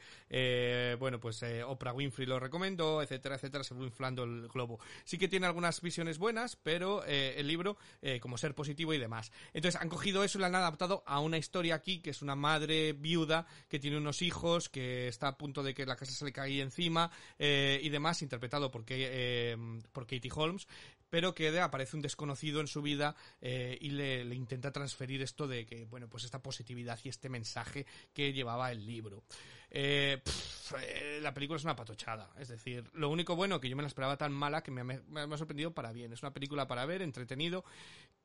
[1.00, 4.80] bueno, pues Oprah Winfrey lo recomendó, etcétera, etcétera, se fue inflando el globo.
[5.04, 7.78] Sí que tiene algunas visiones buenas, pero el libro,
[8.22, 9.32] como ser positivo y demás.
[9.54, 12.36] Entonces han cogido eso y lo han adaptado a una historia aquí, que es una
[12.36, 16.26] madre viuda que tiene unos hijos, que está a punto de que la casa se
[16.26, 19.56] le caiga encima eh, y demás, interpretado por, eh,
[19.92, 20.68] por Katie Holmes,
[21.10, 25.66] pero que aparece un desconocido en su vida eh, y le, intenta transferir esto de
[25.66, 29.24] que, bueno, pues esta positividad y este mensaje que llevaba el libro.
[29.72, 30.22] Eh,
[30.82, 33.88] eh, la película es una patochada, es decir, lo único bueno que yo me la
[33.88, 36.12] esperaba tan mala que me, me- me ha sorprendido para bien.
[36.14, 37.64] Es una película para ver, entretenido.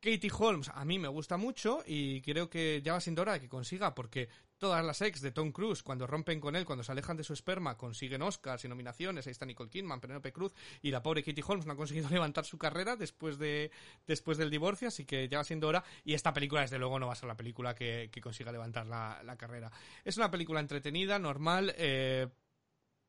[0.01, 3.41] Katie Holmes a mí me gusta mucho y creo que ya va siendo hora de
[3.41, 4.29] que consiga, porque
[4.65, 7.35] todas las ex de Tom Cruise, cuando rompen con él, cuando se alejan de su
[7.35, 9.27] esperma, consiguen Oscars y nominaciones.
[9.27, 12.47] Ahí está Nicole Kidman, Penelope Cruz y la pobre Katie Holmes no ha conseguido levantar
[12.47, 13.71] su carrera después de
[14.07, 15.85] después del divorcio, así que ya va siendo hora.
[16.03, 18.87] Y esta película, desde luego, no va a ser la película que, que consiga levantar
[18.87, 19.71] la, la carrera.
[20.03, 21.75] Es una película entretenida, normal.
[21.77, 22.29] Eh,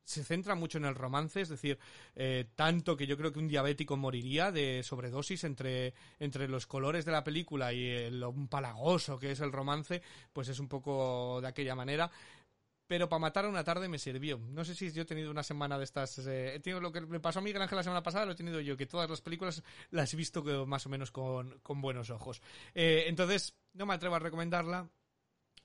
[0.05, 1.77] se centra mucho en el romance, es decir,
[2.15, 7.03] eh, tanto que yo creo que un diabético moriría de sobredosis entre, entre los colores
[7.05, 11.39] de la película y el, lo empalagoso que es el romance, pues es un poco
[11.41, 12.09] de aquella manera.
[12.87, 14.37] pero para matar a una tarde me sirvió.
[14.37, 16.19] No sé si yo he tenido una semana de estas...
[16.27, 18.77] Eh, lo que me pasó a Miguel Ángel la semana pasada, lo he tenido yo,
[18.77, 22.41] que todas las películas las he visto más o menos con, con buenos ojos.
[22.73, 24.87] Eh, entonces, no me atrevo a recomendarla,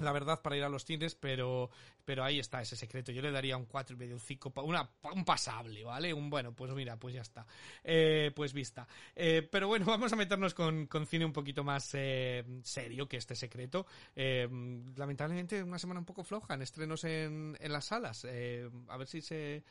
[0.01, 1.71] la verdad, para ir a los cines, pero,
[2.05, 3.13] pero ahí está ese secreto.
[3.13, 6.13] Yo le daría un 4 y medio, un 5, una, un pasable, ¿vale?
[6.13, 7.47] Un bueno, pues mira, pues ya está.
[7.85, 8.87] Eh, pues vista.
[9.15, 13.17] Eh, pero bueno, vamos a meternos con, con cine un poquito más eh, serio que
[13.17, 13.87] este secreto.
[14.15, 14.49] Eh,
[14.97, 18.25] lamentablemente, una semana un poco floja en estrenos en, en las salas.
[18.25, 19.65] A ver si se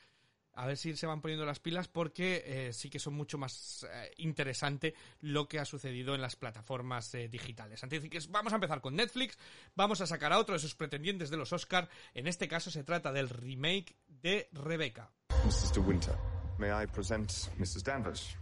[0.54, 3.86] a ver si se van poniendo las pilas porque eh, sí que son mucho más
[3.90, 7.84] eh, interesante lo que ha sucedido en las plataformas eh, digitales.
[7.84, 9.38] Antes que vamos a empezar con Netflix,
[9.76, 11.90] vamos a sacar a otro de sus pretendientes de los Oscar.
[12.14, 15.12] En este caso se trata del remake de Rebecca.
[15.46, 15.74] Mrs.
[15.74, 16.16] De Winter,
[16.58, 17.84] may I present Mrs.
[17.84, 18.36] Danvers?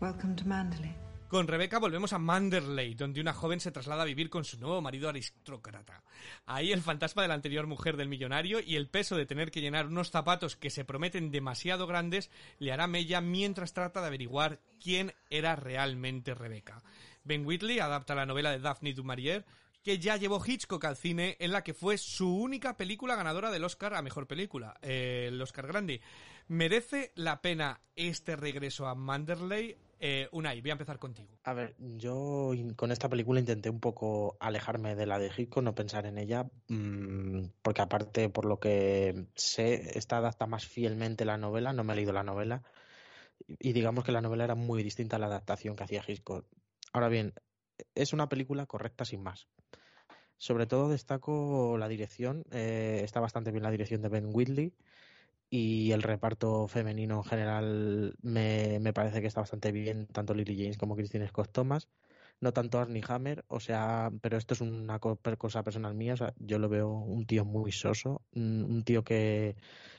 [0.00, 1.07] Welcome to Mandalay.
[1.28, 4.80] Con Rebeca volvemos a Manderley, donde una joven se traslada a vivir con su nuevo
[4.80, 6.02] marido aristócrata.
[6.46, 9.60] Ahí el fantasma de la anterior mujer del millonario y el peso de tener que
[9.60, 14.60] llenar unos zapatos que se prometen demasiado grandes le hará mella mientras trata de averiguar
[14.82, 16.82] quién era realmente Rebeca.
[17.24, 19.44] Ben Whitley adapta la novela de Daphne du Maurier,
[19.84, 23.64] que ya llevó Hitchcock al cine, en la que fue su única película ganadora del
[23.64, 26.00] Oscar a Mejor Película, eh, el Oscar Grande.
[26.48, 31.38] ¿Merece la pena este regreso a Manderley eh, Unai, voy a empezar contigo.
[31.44, 35.74] A ver, yo con esta película intenté un poco alejarme de la de Hitchcock, no
[35.74, 41.36] pensar en ella, mmm, porque aparte, por lo que sé, esta adapta más fielmente la
[41.36, 42.62] novela, no me he leído la novela,
[43.58, 46.46] y digamos que la novela era muy distinta a la adaptación que hacía Hitchcock.
[46.92, 47.34] Ahora bien,
[47.94, 49.48] es una película correcta sin más.
[50.36, 54.72] Sobre todo destaco la dirección, eh, está bastante bien la dirección de Ben Whitley
[55.50, 60.56] y el reparto femenino en general me, me, parece que está bastante bien, tanto Lily
[60.56, 61.88] James como Christine Scott Thomas.
[62.40, 66.34] No tanto Arnie Hammer, o sea, pero esto es una cosa personal mía, o sea,
[66.38, 69.56] yo lo veo un tío muy soso, un tío que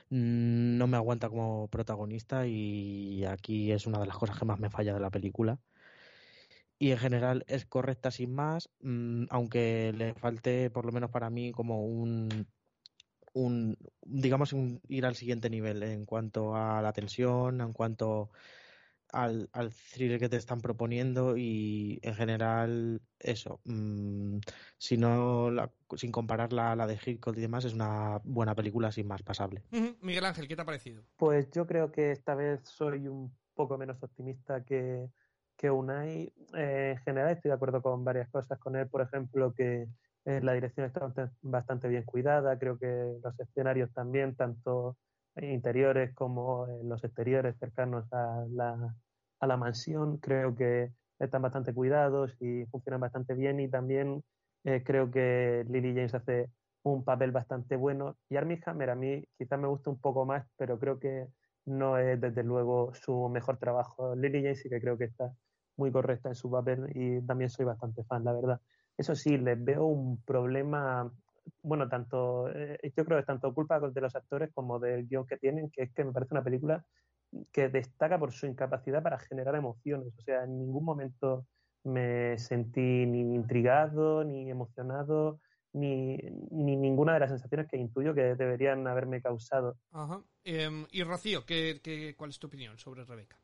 [0.10, 4.70] no me aguanta como protagonista y aquí es una de las cosas que más me
[4.70, 5.60] falla de la película.
[6.80, 11.30] Y en general es correcta sin más, mm, aunque le falte, por lo menos para
[11.30, 12.48] mí, como un
[13.34, 18.30] un, digamos, un, ir al siguiente nivel en cuanto a la tensión, en cuanto
[19.12, 24.38] al, al thriller que te están proponiendo y en general eso, mmm,
[24.78, 28.92] si no, la, sin compararla a la de Hitchcock y demás, es una buena película
[28.92, 29.64] sin más pasable.
[29.72, 29.98] Uh -huh.
[30.02, 31.04] Miguel Ángel, ¿qué te ha parecido?
[31.18, 35.10] Pues yo creo que esta vez soy un poco menos optimista que,
[35.58, 36.32] que Unai.
[36.56, 39.88] Eh, en general estoy de acuerdo con varias cosas con él, por ejemplo, que
[40.30, 41.12] eh, la dirección está
[41.42, 42.88] bastante bien cuidada, creo que
[43.24, 44.98] los escenarios también, tanto
[45.36, 48.96] interiores como los exteriores cercanos a la,
[49.40, 54.24] a la mansión, creo que están bastante cuidados y funcionan bastante bien y también
[54.64, 56.52] eh, creo que Lily James hace
[56.84, 60.48] un papel bastante bueno y Armie Hammer a mí quizás me gusta un poco más,
[60.58, 61.28] pero creo que
[61.66, 64.16] no es desde luego su mejor trabajo.
[64.16, 65.34] Lily James sí que creo que está
[65.78, 68.62] muy correcta en su papel y también soy bastante fan, la verdad.
[69.00, 71.10] Eso sí, les veo un problema,
[71.64, 75.26] bueno, tanto, eh, yo creo que es tanto culpa de los actores como del guion
[75.26, 76.84] que tienen, que es que me parece una película
[77.54, 80.14] que destaca por su incapacidad para generar emociones.
[80.18, 81.46] O sea, en ningún momento
[81.86, 85.40] me sentí ni intrigado, ni emocionado,
[85.72, 86.18] ni,
[86.52, 89.78] ni ninguna de las sensaciones que intuyo que deberían haberme causado.
[90.44, 93.38] Eh, y Rocío, ¿qué, qué, cuál es tu opinión sobre Rebeca?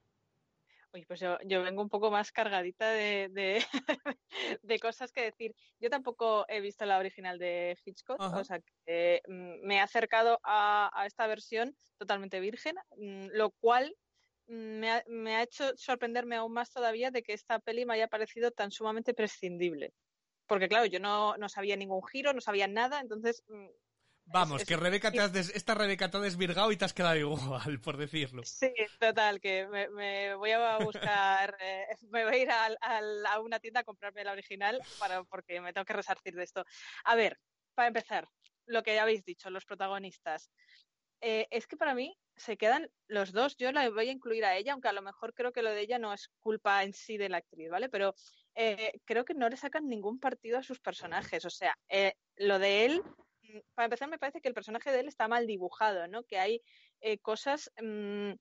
[0.95, 3.65] Oye, pues yo, yo, vengo un poco más cargadita de, de,
[4.61, 5.53] de, cosas que decir.
[5.77, 8.39] Yo tampoco he visto la original de Hitchcock, Ajá.
[8.39, 13.51] o sea que eh, me he acercado a, a, esta versión totalmente virgen, mm, lo
[13.59, 13.93] cual
[14.47, 17.95] mm, me ha, me ha, hecho sorprenderme aún más todavía de que esta peli me
[17.95, 19.91] haya parecido tan sumamente prescindible.
[20.47, 23.67] Porque claro, yo no, no sabía ningún giro, no sabía nada, entonces mm,
[24.25, 27.15] Vamos, que Rebeca te has des, esta Rebeca te ha desvirgado y te has quedado
[27.15, 28.43] igual, por decirlo.
[28.43, 33.01] Sí, total, que me, me voy a buscar, eh, me voy a ir a, a,
[33.33, 36.65] a, una tienda a comprarme la original para, porque me tengo que resarcir de esto.
[37.03, 37.39] A ver,
[37.75, 38.27] para empezar,
[38.65, 40.49] lo que ya habéis dicho, los protagonistas.
[41.21, 44.57] Eh, es que para mí se quedan los dos, yo la voy a incluir a
[44.57, 47.17] ella, aunque a lo mejor creo que lo de ella no es culpa en sí
[47.17, 47.89] de la actriz, ¿vale?
[47.89, 48.13] Pero
[48.53, 51.77] eh, creo que no le sacan ningún partido a sus personajes, o sea,
[52.35, 53.01] lo de él
[53.73, 56.23] para empezar, me parece que el personaje de él está mal dibujado, ¿no?
[56.23, 56.61] Que hay
[57.01, 58.33] eh, cosas mmm,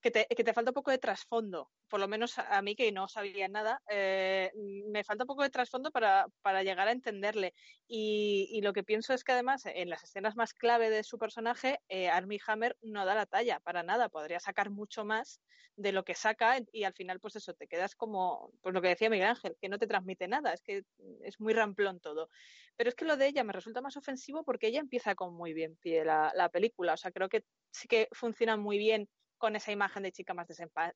[0.00, 2.90] que te, que te falta un poco de trasfondo, por lo menos a, mí que
[2.90, 4.50] no sabía nada, eh,
[4.88, 7.52] me falta un poco de trasfondo para, para llegar a entenderle.
[7.86, 11.18] Y, y, lo que pienso es que además en las escenas más clave de su
[11.18, 15.42] personaje, eh, Armie Hammer no da la talla para nada, podría sacar mucho más
[15.76, 18.88] de lo que saca y al final pues eso, te quedas como, pues lo que
[18.88, 20.84] decía Miguel Ángel, que no te transmite nada, es que
[21.24, 22.30] es muy ramplón todo.
[22.74, 25.52] Pero es que lo de ella me resulta más ofensivo porque ella empieza con muy
[25.52, 29.10] bien pie la, la película, o sea, creo que sí que funciona muy bien
[29.42, 30.46] con esa imagen de chica más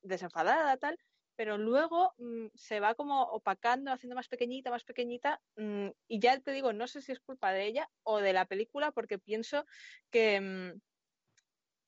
[0.01, 0.97] desenfadada, tal,
[1.35, 6.39] pero luego mmm, se va como opacando, haciendo más pequeñita, más pequeñita, mmm, y ya
[6.39, 9.65] te digo, no sé si es culpa de ella o de la película, porque pienso
[10.09, 10.79] que, mmm,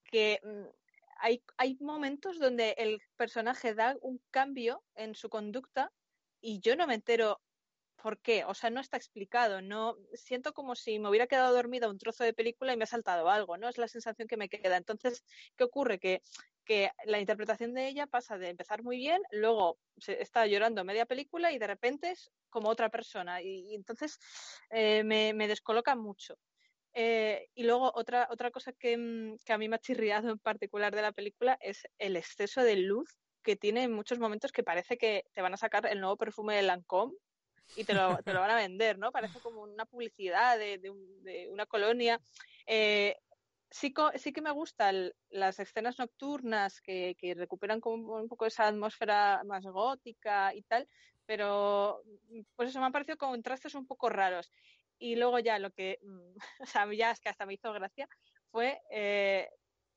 [0.04, 0.41] que
[1.22, 5.93] hay, hay momentos donde el personaje da un cambio en su conducta
[6.41, 7.41] y yo no me entero
[8.02, 11.89] por qué, o sea, no está explicado, no siento como si me hubiera quedado dormida
[11.89, 13.67] un trozo de película y me ha saltado algo, ¿no?
[13.69, 14.78] Es la sensación que me queda.
[14.78, 15.24] Entonces,
[15.58, 16.00] ¿qué ocurre?
[16.00, 16.22] Que,
[16.69, 21.08] que la interpretación de ella pasa de empezar muy bien, luego se está llorando media
[21.08, 24.19] película y de repente es como otra persona y, entonces
[24.69, 26.38] eh, me, descoloca mucho.
[26.93, 30.95] Eh, y luego otra, otra cosa que, que a mí me ha chirriado en particular
[30.95, 34.99] de la película es el exceso de luz que tiene en muchos momentos que parece
[34.99, 37.15] que te van a sacar el nuevo perfume de Lancôme
[37.77, 39.12] y te lo, te lo, van a vender, ¿no?
[39.12, 42.21] Parece como una publicidad de una colonia.
[42.67, 43.15] Eh,
[43.69, 49.41] sí, sí, que me gustan las escenas nocturnas que, recuperan como un poco esa atmósfera
[49.45, 50.88] más gótica y tal,
[51.25, 52.01] pero
[52.55, 54.51] pues eso me han parecido contrastes un poco raros.
[54.97, 55.99] Y luego ya lo que,
[56.62, 58.08] o sea, ya es que hasta me hizo gracia,
[58.51, 59.49] fue eh,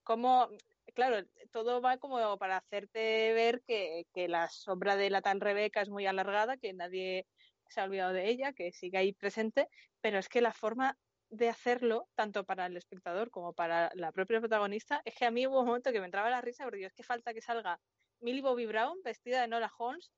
[0.04, 0.48] cómo
[0.94, 5.80] claro, todo va como para hacerte ver que, que, la sombra de la tal Rebeca
[5.80, 7.26] es muy alargada, que nadie
[7.68, 9.68] se ha olvidado de ella, que sigue ahí presente,
[10.00, 10.98] pero es que la forma
[11.32, 15.46] de hacerlo, tanto para el espectador como para la propia protagonista, es que a mí
[15.46, 17.80] hubo un momento que me entraba la risa porque digo, es que falta que salga
[18.20, 20.12] Millie Bobby Brown vestida de Nora Holmes,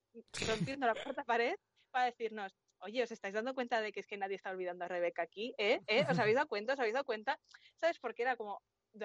[0.47, 1.55] rompiendo la cuarta pared
[1.93, 4.89] para decirnos, oye, ¿os estáis dando cuenta de que es que nadie está olvidando a
[4.89, 5.55] Rebeca aquí?
[5.57, 5.81] ¿Eh?
[5.87, 6.05] ¿Eh?
[6.11, 6.73] ¿Os habéis dado cuenta?
[6.73, 7.39] ¿Os habéis dado cuenta?
[7.77, 8.01] ¿Sabes?
[8.01, 8.61] Porque era como,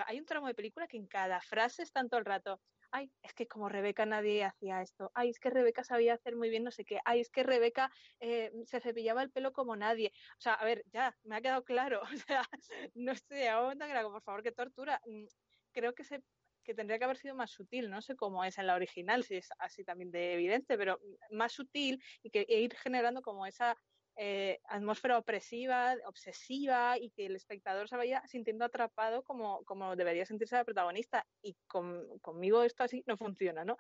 [0.08, 2.60] hay un tramo de película que en cada frase está todo el rato,
[2.92, 6.50] ay, es que como Rebeca nadie hacía esto, ay, es que Rebeca sabía hacer muy
[6.50, 10.12] bien no sé qué, ay, es que Rebeca eh, se cepillaba el pelo como nadie.
[10.38, 12.02] O sea, a ver, ya, me ha quedado claro.
[12.14, 12.44] O sea,
[12.96, 13.50] no sé,
[14.04, 15.02] por favor, qué tortura.
[15.06, 15.26] Mm,
[15.74, 16.24] creo que se
[16.64, 19.38] que tendría que haber sido más sutil, no sé cómo es en la original, si
[19.38, 21.00] es así también de evidente, pero
[21.32, 23.76] más sutil y que e ir generando como esa
[24.22, 30.26] eh, atmósfera opresiva, obsesiva y que el espectador se vaya sintiendo atrapado como, como debería
[30.26, 31.26] sentirse la protagonista.
[31.42, 33.78] Y con, conmigo esto así no funciona, ¿no?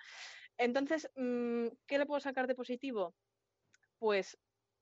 [0.57, 3.13] Entonces, mmm, ¿qué le puedo sacar de positivo?
[3.97, 4.39] Pues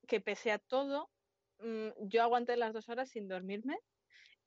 [0.08, 1.10] que pese a todo,
[1.58, 3.80] mmm, yo aguanté las dos horas sin dormirme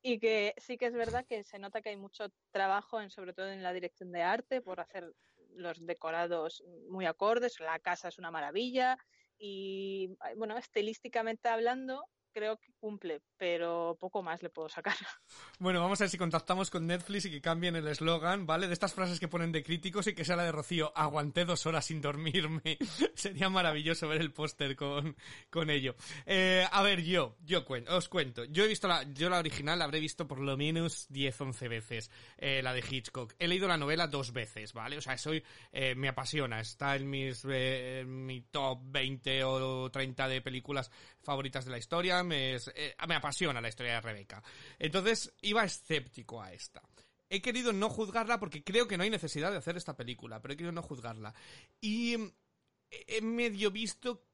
[0.02, 3.32] y que sí que es verdad que se nota que hay mucho trabajo, en, sobre
[3.32, 5.12] todo en la dirección de arte, por hacer
[5.56, 8.96] los decorados muy acordes, la casa es una maravilla,
[9.40, 14.96] y bueno, estilísticamente hablando, creo que cumple, pero poco más le puedo sacar.
[15.58, 18.66] Bueno, vamos a ver si contactamos con Netflix y que cambien el eslogan, ¿vale?
[18.66, 21.66] De estas frases que ponen de críticos y que sea la de Rocío, aguanté dos
[21.66, 22.78] horas sin dormirme.
[23.14, 25.16] Sería maravilloso ver el póster con,
[25.50, 25.94] con ello.
[26.24, 28.44] Eh, a ver, yo, yo cuento, os cuento.
[28.44, 31.68] Yo he visto la, yo la original la habré visto por lo menos 10, 11
[31.68, 33.34] veces, eh, la de Hitchcock.
[33.38, 34.96] He leído la novela dos veces, ¿vale?
[34.96, 40.28] O sea, soy, eh, me apasiona, está en mis, eh, mi top 20 o 30
[40.28, 40.90] de películas
[41.22, 44.42] favoritas de la historia, me, eh, me apasiona la historia de Rebeca.
[44.78, 46.82] Entonces, iba escéptico a esta.
[47.28, 50.54] He querido no juzgarla porque creo que no hay necesidad de hacer esta película, pero
[50.54, 51.32] he querido no juzgarla.
[51.80, 52.16] Y
[52.90, 54.24] he medio visto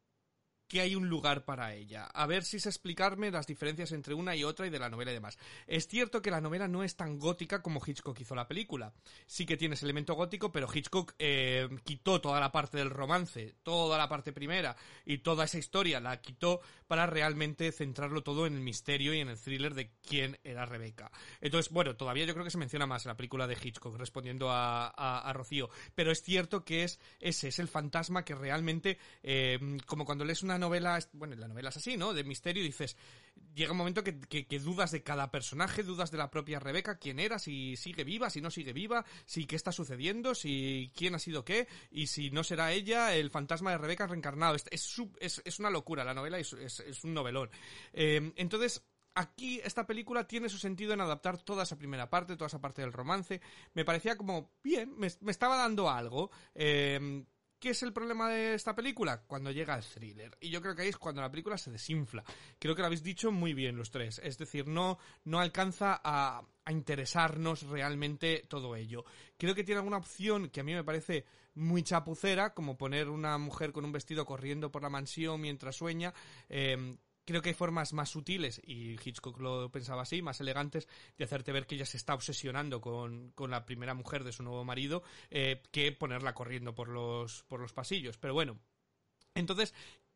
[0.69, 2.05] que hay un lugar para ella.
[2.07, 5.13] A ver si sé explicarme las diferencias entre una y otra y de la novela
[5.13, 5.39] y demás.
[5.67, 8.93] Es cierto que la novela no es tan gótica como Hitchcock hizo la película.
[9.27, 13.55] Sí que tiene ese elemento gótico, pero Hitchcock eh, quitó toda la parte del romance,
[13.63, 18.55] toda la parte primera y toda esa historia la quitó para realmente centrarlo todo en
[18.55, 21.11] el misterio y en el thriller de quién era Rebeca.
[21.41, 24.49] Entonces, bueno, todavía yo creo que se menciona más en la película de Hitchcock, respondiendo
[24.51, 25.69] a, Rocío.
[25.95, 30.43] Pero es cierto que es ese, es el fantasma que realmente, eh, como cuando lees
[30.43, 32.15] una novela, bueno, la novela es así, ¿no?
[32.15, 32.97] De misterio, dices,
[33.57, 37.39] llega un momento que, dudas de cada personaje, dudas de la propia Rebeca, quién era,
[37.39, 41.45] si sigue viva, si no sigue viva, si qué está sucediendo, si quién ha sido
[41.45, 44.55] qué, y si no será ella el fantasma de Rebeca reencarnado.
[44.55, 47.51] Es, es, es, una locura, la novela es, es, es un novelón.
[47.93, 48.85] Eh, entonces,
[49.15, 52.83] aquí esta película tiene su sentido en adaptar toda esa primera parte, toda esa parte
[52.83, 53.41] del romance.
[53.75, 56.31] Me parecía como bien, me, me estaba dando algo.
[56.55, 57.25] Eh,
[57.59, 59.23] ¿Qué es el problema de esta película?
[59.23, 60.37] Cuando llega el thriller.
[60.41, 62.23] Y yo creo que ahí es cuando la película se desinfla.
[62.59, 64.21] Creo que lo habéis dicho muy bien los tres.
[64.23, 69.07] Es decir, no, no alcanza a, a interesarnos realmente todo ello.
[69.39, 71.25] Creo que tiene alguna opción que a mí me parece
[71.57, 76.15] muy chapucera, como poner una mujer con un vestido corriendo por la mansión mientras sueña.
[76.49, 80.87] Eh, creo que hay formas más sutiles, y Hitchcock lo pensaba así, más elegantes,
[81.19, 84.45] de hacerte ver que ella se está obsesionando con, con la primera mujer de su
[84.45, 88.17] nuevo marido, eh, que ponerla corriendo por los, por los pasillos.
[88.17, 88.59] Pero bueno.
[89.35, 89.75] Entonces,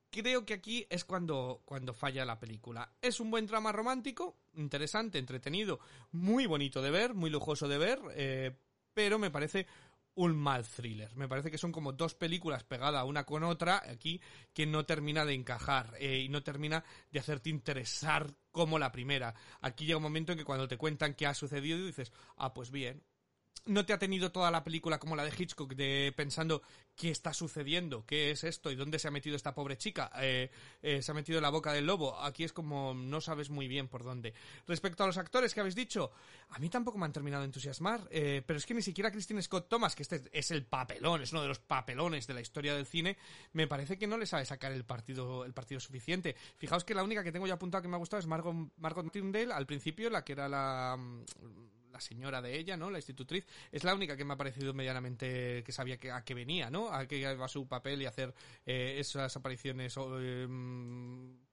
[0.08, 2.92] creo que aquí es cuando, cuando falla la película.
[3.02, 5.80] Es un buen drama romántico, interesante, entretenido,
[6.12, 8.56] muy bonito de ver, muy lujoso de ver, eh,
[8.94, 9.66] pero me parece
[10.20, 11.16] un mal thriller.
[11.16, 14.20] Me parece que son como dos películas pegadas una con otra aquí
[14.52, 19.34] que no termina de encajar eh, y no termina de hacerte interesar como la primera.
[19.62, 22.70] Aquí llega un momento en que cuando te cuentan qué ha sucedido dices, ah, pues
[22.70, 23.02] bien,
[23.66, 26.62] no te ha tenido toda la película como la de Hitchcock de pensando
[26.96, 30.10] qué está sucediendo, qué es esto y dónde se ha metido esta pobre chica.
[30.20, 30.50] Eh,
[30.82, 32.18] eh, se ha metido en la boca del lobo.
[32.20, 34.34] Aquí es como no sabes muy bien por dónde.
[34.66, 36.12] Respecto a los actores que habéis dicho,
[36.50, 39.42] a mí tampoco me han terminado de entusiasmar, eh, pero es que ni siquiera Christine
[39.42, 42.74] Scott Thomas, que este es el papelón, es uno de los papelones de la historia
[42.74, 43.16] del cine,
[43.52, 46.36] me parece que no le sabe sacar el partido, el partido suficiente.
[46.58, 49.10] Fijaos que la única que tengo ya apuntada que me ha gustado es Margot, Margot
[49.10, 50.98] Tyndale, al principio, la que era la
[52.00, 52.90] la señora de ella, ¿no?
[52.90, 56.34] La institutriz, es la única que me ha parecido medianamente que sabía que, a qué
[56.34, 56.92] venía, ¿no?
[56.92, 58.34] A qué iba su papel y hacer
[58.64, 60.46] eh, esas apariciones eh,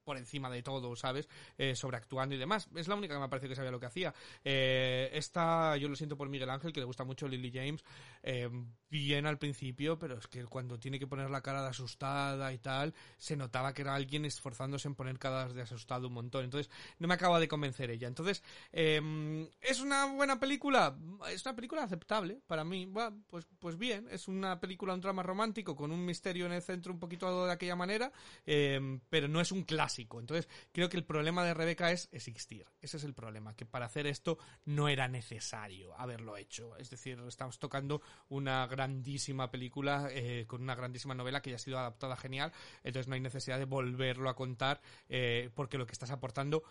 [0.08, 1.28] por encima de todo, ¿sabes?
[1.58, 2.70] Eh, sobreactuando y demás.
[2.78, 4.14] Es la única que me parece que sabía lo que hacía.
[4.42, 7.84] Eh, esta, yo lo siento por Miguel Ángel, que le gusta mucho Lily James,
[8.30, 8.50] eh,
[8.90, 12.58] bien al principio, pero es que cuando tiene que poner la cara de asustada y
[12.58, 16.46] tal, se notaba que era alguien esforzándose en poner cara de asustado un montón.
[16.46, 18.08] Entonces, no me acaba de convencer ella.
[18.08, 20.98] Entonces, eh, ¿es una buena película?
[21.30, 22.90] Es una película aceptable para mí.
[23.28, 26.94] Pues, pues bien, es una película, un drama romántico con un misterio en el centro
[26.94, 28.12] un poquito de aquella manera,
[28.46, 32.66] eh, pero no es un clásico entonces, creo que el problema de Rebeca es existir.
[32.82, 36.76] Ese es el problema, que para hacer esto no era necesario haberlo hecho.
[36.78, 41.60] Es decir, estamos tocando una grandísima película eh, con una grandísima novela que ya ha
[41.60, 42.52] sido adaptada genial,
[42.84, 46.64] entonces no hay necesidad de volverlo a contar eh, porque lo que estás aportando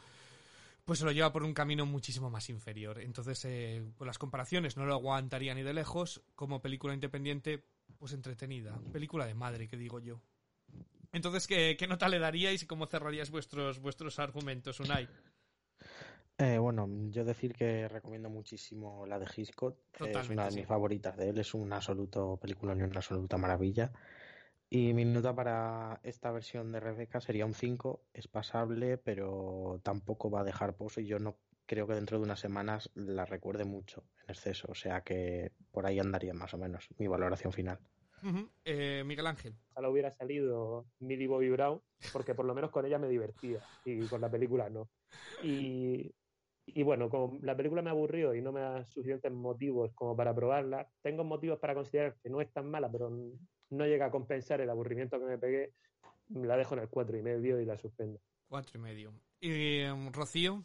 [0.86, 3.00] pues se lo lleva por un camino muchísimo más inferior.
[3.00, 6.22] Entonces, eh, pues las comparaciones no lo aguantaría ni de lejos.
[6.36, 7.64] Como película independiente,
[7.98, 8.78] pues entretenida.
[8.92, 10.20] Película de madre, que digo yo.
[11.12, 15.08] Entonces, ¿qué, qué nota le daríais y cómo cerraríais vuestros, vuestros argumentos, Unai?
[16.38, 19.78] Eh, bueno, yo decir que recomiendo muchísimo la de Hitchcock.
[19.92, 20.58] Totalmente, es una de sí.
[20.58, 21.38] mis favoritas de él.
[21.38, 23.90] Es un absoluto película y una absoluta maravilla.
[24.68, 28.02] Y mi nota para esta versión de Rebeca sería un 5.
[28.12, 31.00] Es pasable, pero tampoco va a dejar pozo.
[31.00, 34.68] Y yo no creo que dentro de unas semanas la recuerde mucho en exceso.
[34.70, 37.78] O sea que por ahí andaría más o menos mi valoración final.
[38.64, 39.54] Eh, Miguel Ángel.
[39.70, 41.80] Ojalá hubiera salido Millie Bobby Brown,
[42.12, 44.88] porque por lo menos con ella me divertía y con la película no.
[45.42, 46.12] Y,
[46.66, 50.34] y bueno, como la película me aburrió y no me da suficientes motivos como para
[50.34, 53.10] probarla, tengo motivos para considerar que no es tan mala, pero
[53.70, 55.72] no llega a compensar el aburrimiento que me pegué,
[56.28, 58.20] la dejo en el cuatro y medio y la suspendo.
[58.48, 59.12] Cuatro y medio.
[59.40, 60.64] Y em, Rocío.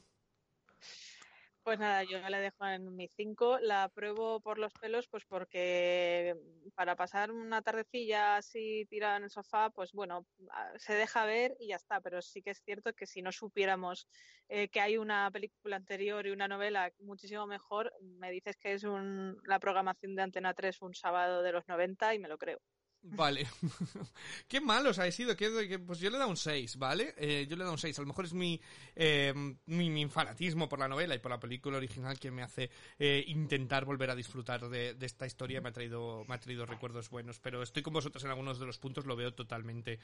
[1.63, 3.59] Pues nada, yo la dejo en mi 5.
[3.59, 6.35] La pruebo por los pelos, pues porque
[6.73, 11.55] para pasar una tardecilla así tirada en el sofá, pues bueno, ah, se deja ver
[11.59, 12.01] y ya está.
[12.01, 14.07] Pero sí que es cierto que si no supiéramos
[14.47, 18.83] eh, que hay una película anterior y una novela muchísimo mejor, me dices que es
[18.83, 22.59] un, la programación de Antena 3 un sábado de los 90 y me lo creo.
[23.03, 23.47] Vale.
[24.47, 25.35] Qué malos habéis sido.
[25.35, 27.15] Pues yo le he dado un 6, ¿vale?
[27.17, 27.97] Eh, yo le he dado un 6.
[27.97, 28.61] A lo mejor es mi,
[28.95, 29.33] eh,
[29.65, 33.23] mi, mi fanatismo por la novela y por la película original que me hace eh,
[33.27, 35.61] intentar volver a disfrutar de, esta historia.
[35.61, 37.39] Me ha, traído, me ha traído recuerdos buenos.
[37.39, 39.07] Pero estoy con vosotros en algunos de los puntos.
[39.07, 39.99] Lo veo totalmente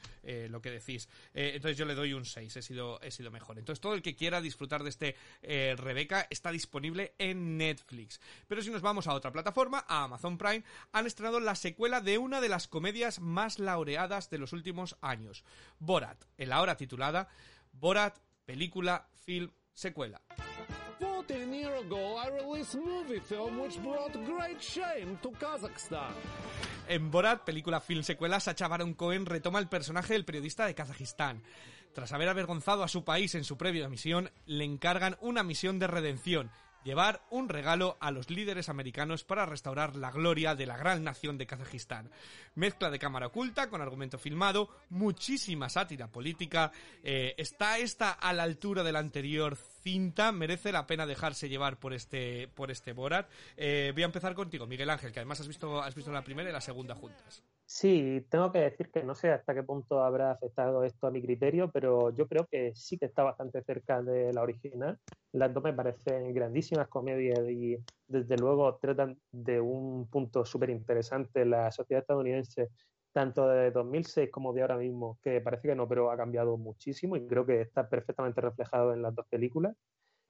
[0.50, 1.08] lo que decís.
[1.34, 2.58] Entonces yo le doy un 6.
[2.58, 3.60] He sido, he sido mejor.
[3.60, 8.20] Entonces todo el que quiera disfrutar de este Rebeca está disponible en Netflix.
[8.48, 12.18] Pero si nos vamos a otra plataforma, a Amazon Prime, han estrenado la secuela de
[12.18, 12.87] una de las comedias
[13.20, 15.44] más laureadas de los últimos años,
[15.80, 17.28] Borat, en la hora titulada
[17.72, 20.22] Borat, película, film, secuela.
[21.00, 26.14] 14 years ago, I released a movie film which brought great shame to Kazakhstan.
[26.88, 31.44] En Borat, película, film, secuela, Sacha Baron Cohen retoma el personaje del periodista de Kazajistán.
[31.94, 35.88] Tras haber avergonzado a su país en su previa misión, le encargan una misión de
[35.88, 36.52] redención,
[36.88, 41.38] llevar un regalo a los líderes americanos para restaurar la gloria de la gran nación
[41.38, 42.10] de Kazajistán.
[42.56, 46.72] Mezcla de cámara oculta con argumento filmado, muchísima sátira política,
[47.04, 51.78] eh, está esta a la altura de la anterior cinta, merece la pena dejarse llevar
[51.78, 53.30] por este, por este Borat.
[53.58, 56.50] Eh, voy a empezar contigo, Miguel Ángel, que además has visto, has visto la primera
[56.50, 57.44] y la segunda juntas.
[57.70, 61.22] Sí, tengo que decir que no sé hasta qué punto habrá afectado esto a mi
[61.22, 64.98] criterio, pero yo creo que sí que está bastante cerca de la original.
[65.34, 71.44] Las dos me parecen grandísimas comedias y desde luego tratan de un punto súper interesante
[71.46, 72.70] la sociedad estadounidense,
[73.12, 77.18] tanto de 2006 como de ahora mismo, que parece que no, pero ha cambiado muchísimo
[77.18, 79.76] y creo que está perfectamente reflejado en las dos películas.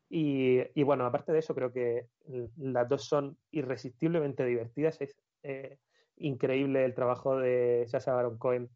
[0.10, 2.08] Y, y bueno, aparte de eso, creo que
[2.58, 5.00] las dos son irresistiblemente divertidas.
[5.44, 5.78] Eh,
[6.18, 8.70] increíble el trabajo de Sasha Baron Cohen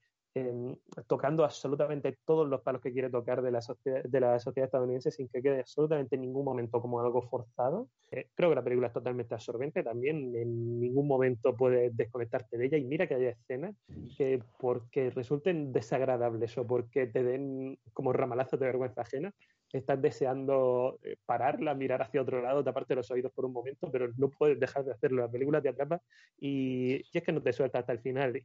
[1.08, 5.12] tocando absolutamente todos los palos que quiere tocar de la, sociedad, de la sociedad estadounidense
[5.12, 7.90] sin que quede absolutamente en ningún momento como algo forzado.
[8.12, 12.66] Eh, creo que la película es totalmente absorbente, también en ningún momento puedes desconectarte de
[12.66, 13.76] ella y mira que hay escenas
[14.18, 19.34] que porque resulten desagradables o porque te den como ramalazos de vergüenza ajena,
[19.78, 24.10] estás deseando eh, pararla, mirar hacia otro lado, taparte los oídos por un momento, pero
[24.18, 25.22] no puedes dejar de hacerlo.
[25.22, 26.02] La película te atrapa
[26.38, 28.44] y, y es que no te suelta hasta el final.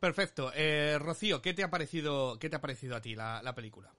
[0.00, 0.50] perfecto.
[0.54, 3.92] Eh, Rocío, ¿qué te ha parecido, qué te ha parecido a ti la, la película?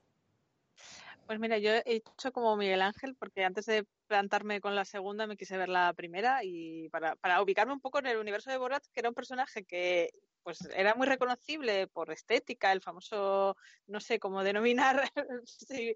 [1.28, 5.28] Pues mira, yo he hecho como Miguel Ángel, porque antes de plantarme con la segunda
[5.28, 8.58] me quise ver la primera y para, para ubicarme un poco en el universo de
[8.58, 10.10] Borat, que era un personaje que
[10.44, 13.58] pues era muy reconocible por estética, el famoso,
[13.88, 15.04] no sé cómo denominar,
[15.46, 15.94] si,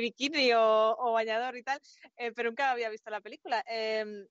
[0.00, 1.80] bikini o, o, bañador y tal,
[2.18, 3.64] eh, pero nunca había visto la película.
[3.66, 4.26] Eh,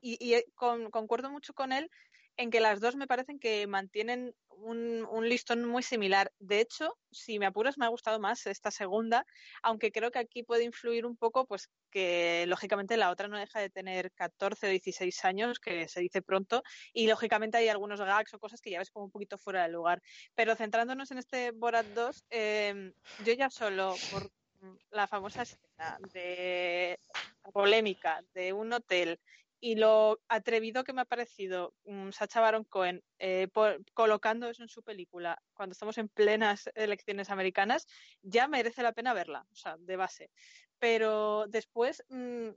[0.00, 1.90] y, y eh, con, concuerdo mucho con él
[2.36, 6.32] en que las dos me parecen que mantienen un, listón muy similar.
[6.38, 9.26] De hecho, si me apuras, me ha gustado más esta segunda,
[9.62, 13.60] aunque creo que aquí puede influir un poco, pues que lógicamente la otra no deja
[13.60, 16.62] de tener 14 o 16 años, que se dice pronto,
[16.92, 19.70] y lógicamente hay algunos gags o cosas que ya ves como un poquito fuera de
[19.70, 20.02] lugar.
[20.34, 22.92] Pero centrándonos en este Borat 2, eh,
[23.24, 24.30] yo ya solo por
[24.90, 26.98] la famosa escena de
[27.52, 29.18] polémica de un hotel
[29.64, 33.46] y lo atrevido que me ha parecido um, Sacha Baron Cohen eh,
[33.94, 37.86] colocando eso en su película cuando estamos en plenas elecciones americanas,
[38.22, 40.32] ya merece la pena verla, o sea, de base.
[40.80, 42.48] Pero después mmm,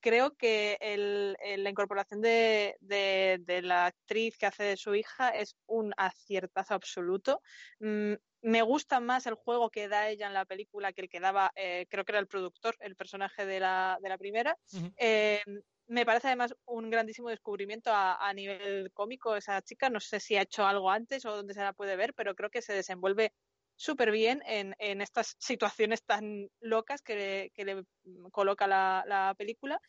[0.00, 4.94] creo que el, el, la incorporación de, de, de, la actriz que hace de su
[4.94, 7.40] hija es un aciertazo absoluto.
[7.80, 11.20] Mm, me gusta más el juego que da ella en la película que el que
[11.20, 14.56] daba, eh, creo que era el productor, el personaje de la, de la primera.
[14.72, 14.92] Uh -huh.
[14.96, 15.42] eh,
[15.86, 19.90] me parece además un grandísimo descubrimiento a, a, nivel cómico esa chica.
[19.90, 22.50] No sé si ha hecho algo antes o dónde se la puede ver, pero creo
[22.50, 23.32] que se desenvuelve
[23.76, 27.84] súper bien en, en, estas situaciones tan locas que, que le
[28.30, 29.80] coloca la, la película.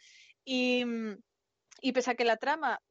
[0.46, 0.84] Y,
[1.82, 2.82] y, pese a que la trama,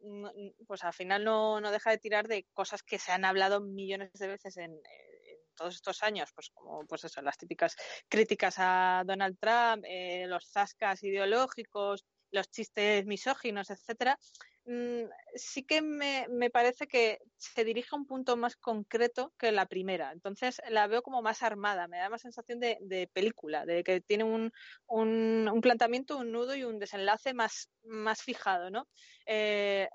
[0.67, 4.13] pues al final no, no, deja de tirar de cosas que se han hablado millones
[4.15, 7.77] de veces en, en todos estos años, pues como pues eso, las típicas
[8.09, 14.19] críticas a Donald Trump, eh, los zascas ideológicos, los chistes misóginos, etcétera,
[14.65, 15.05] mmm,
[15.35, 19.67] sí que me, me, parece que se dirige a un punto más concreto que la
[19.67, 20.13] primera.
[20.13, 24.01] Entonces la veo como más armada, me da más sensación de, de película, de que
[24.01, 24.53] tiene un,
[24.87, 28.89] un, un, planteamiento, un nudo y un desenlace más, más fijado, ¿no?
[29.27, 29.89] Eh,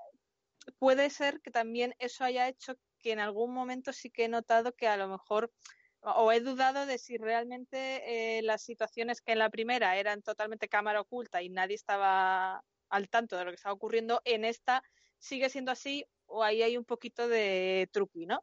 [0.78, 4.72] puede ser que también eso haya hecho que en algún momento sí que he notado
[4.72, 5.52] que a lo mejor
[6.00, 10.68] o he dudado de si realmente eh, las situaciones que en la primera eran totalmente
[10.68, 14.82] cámara oculta y nadie estaba al tanto de lo que estaba ocurriendo, en esta
[15.18, 18.42] sigue siendo así o ahí hay un poquito de truqui, ¿no?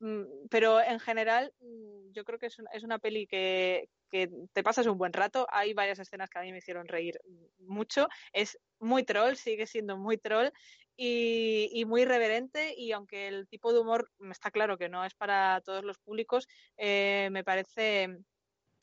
[0.00, 4.30] Mm, pero en general mm, yo creo que es una, es una peli que, que,
[4.52, 5.46] te pasas un buen rato.
[5.50, 7.20] Hay varias escenas que a mí me hicieron reír
[7.58, 8.08] mucho.
[8.32, 10.50] Es muy troll, sigue siendo muy troll
[10.96, 15.60] y, muy reverente y aunque el tipo de humor está claro que no es para
[15.62, 18.18] todos los públicos, eh, me parece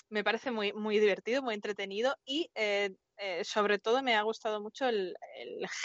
[0.10, 4.62] me parece muy, muy divertido, muy entretenido y eh, eh, sobre todo me ha gustado
[4.62, 5.16] mucho el,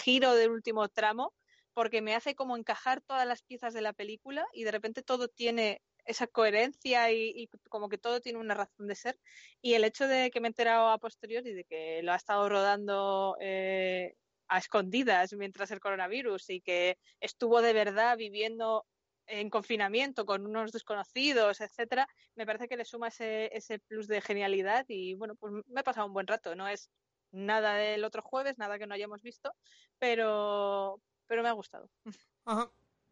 [0.03, 1.33] giro del último tramo
[1.73, 5.27] porque me hace como encajar todas las piezas de la película y de repente todo
[5.27, 9.19] tiene esa coherencia y, y, como que todo tiene una razón de ser.
[9.61, 12.49] Y el hecho de que me he enterado a posteriori de que lo ha estado
[12.49, 14.15] rodando eh,
[14.47, 18.85] a escondidas mientras el coronavirus y que estuvo de verdad viviendo
[19.27, 24.21] en confinamiento con unos desconocidos, etcétera, me parece que le suma ese, ese plus de
[24.21, 26.55] genialidad y bueno, pues me he pasado un buen rato.
[26.55, 26.89] No es
[27.31, 29.53] nada del otro jueves, nada que no hayamos visto,
[29.97, 31.89] pero, pero me ha gustado.
[32.45, 32.71] Ajá,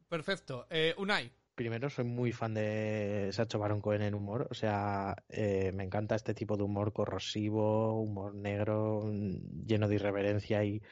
[0.10, 0.68] perfecto.
[0.70, 1.32] Eh, Unai.
[1.56, 4.48] Primero, soy muy fan de Sacho Baron Cohen en humor.
[4.52, 9.12] O sea, eh, me encanta este tipo de humor corrosivo, humor negro,
[9.66, 10.84] lleno de irreverencia y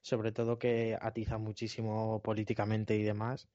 [0.00, 3.46] sobre todo que atiza muchísimo políticamente y demás.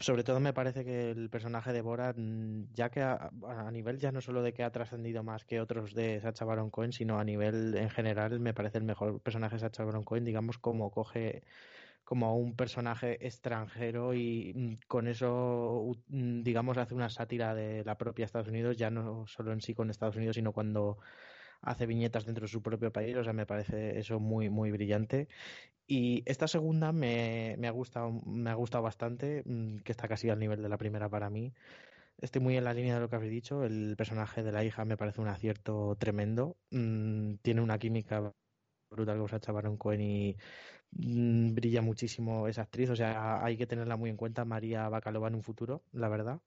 [0.00, 2.16] Sobre todo me parece que el personaje de Borat,
[2.72, 5.92] ya que a, a nivel ya no solo de que ha trascendido más que otros
[5.92, 9.60] de Sacha Baron Cohen, sino a nivel en general me parece el mejor personaje de
[9.60, 11.42] Sacha Baron Cohen, digamos, como coge
[12.08, 17.98] como un personaje extranjero y mm, con eso, mm, digamos, hace una sátira de la
[17.98, 20.98] propia Estados Unidos, ya no solo en sí con Estados Unidos, sino cuando
[21.62, 25.28] hace viñetas dentro de su propio país, o sea, me parece eso muy, muy brillante.
[25.86, 30.30] Y esta segunda me, me ha gustado, me ha gustado bastante, mm, que está casi
[30.30, 31.54] al nivel de la primera para mí.
[32.18, 33.64] Estoy muy en la línea de lo que habéis dicho.
[33.64, 36.56] El personaje de la hija me parece un acierto tremendo.
[37.42, 38.32] tiene una química
[38.90, 40.36] brutal con Sacha Baron Cohen y
[40.92, 42.90] mm, brilla muchísimo esa actriz.
[42.90, 46.40] O sea, hay que tenerla muy en cuenta, María Bacalova en un futuro, la verdad.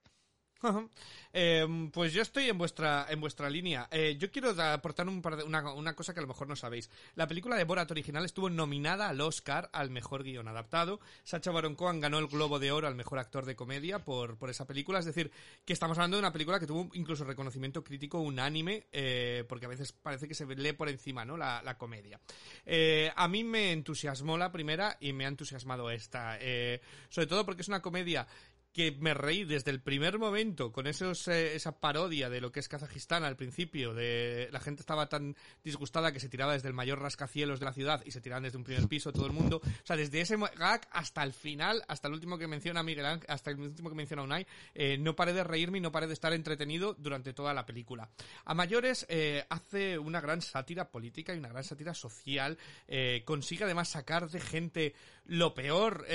[1.34, 3.88] Em, pues yo estoy en vuestra en vuestra línea.
[3.90, 6.90] Eh, yo quiero aportar un una, una, cosa que a lo mejor no sabéis.
[7.16, 11.00] La película de Borat original estuvo nominada al Oscar al mejor guion adaptado.
[11.24, 14.50] Sacha Baron Cohen ganó el Globo de Oro al mejor actor de comedia por, por
[14.50, 15.00] esa película.
[15.00, 15.32] Es decir,
[15.64, 19.70] que estamos hablando de una película que tuvo incluso reconocimiento crítico unánime, eh, porque a
[19.70, 21.38] veces parece que se lee por encima, ¿no?
[21.38, 22.20] La, la comedia.
[22.66, 26.38] Eh, a mí me entusiasmó la primera y me ha entusiasmado esta.
[27.10, 28.28] sobre todo porque es una comedia
[28.74, 32.62] que me reí desde el primer momento con esos, eh, esa parodia de lo que
[32.62, 36.74] es Kazajistán al principio, de la gente estaba tan disgustada que se tiraba desde el
[36.74, 39.62] mayor rascacielos de la ciudad y se tiraban desde un primer piso todo el mundo.
[39.64, 43.30] O sea, desde ese gag hasta el final, hasta el último que menciona Miguel Ángel,
[43.30, 46.14] hasta el último que menciona Unai, eh, no paré de reírme y no paré de
[46.14, 48.10] estar entretenido durante toda la película.
[48.46, 52.58] A mayores, eh, hace una gran sátira política y una gran sátira social,
[53.26, 54.96] consigue además sacar de gente
[55.26, 56.06] lo peor,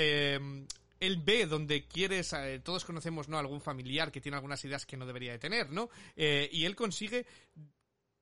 [0.99, 3.37] él ve donde quieres, todos conocemos, ¿no?
[3.37, 5.89] Algún familiar que tiene algunas ideas que no debería de tener, ¿no?
[6.15, 7.25] Eh, y él consigue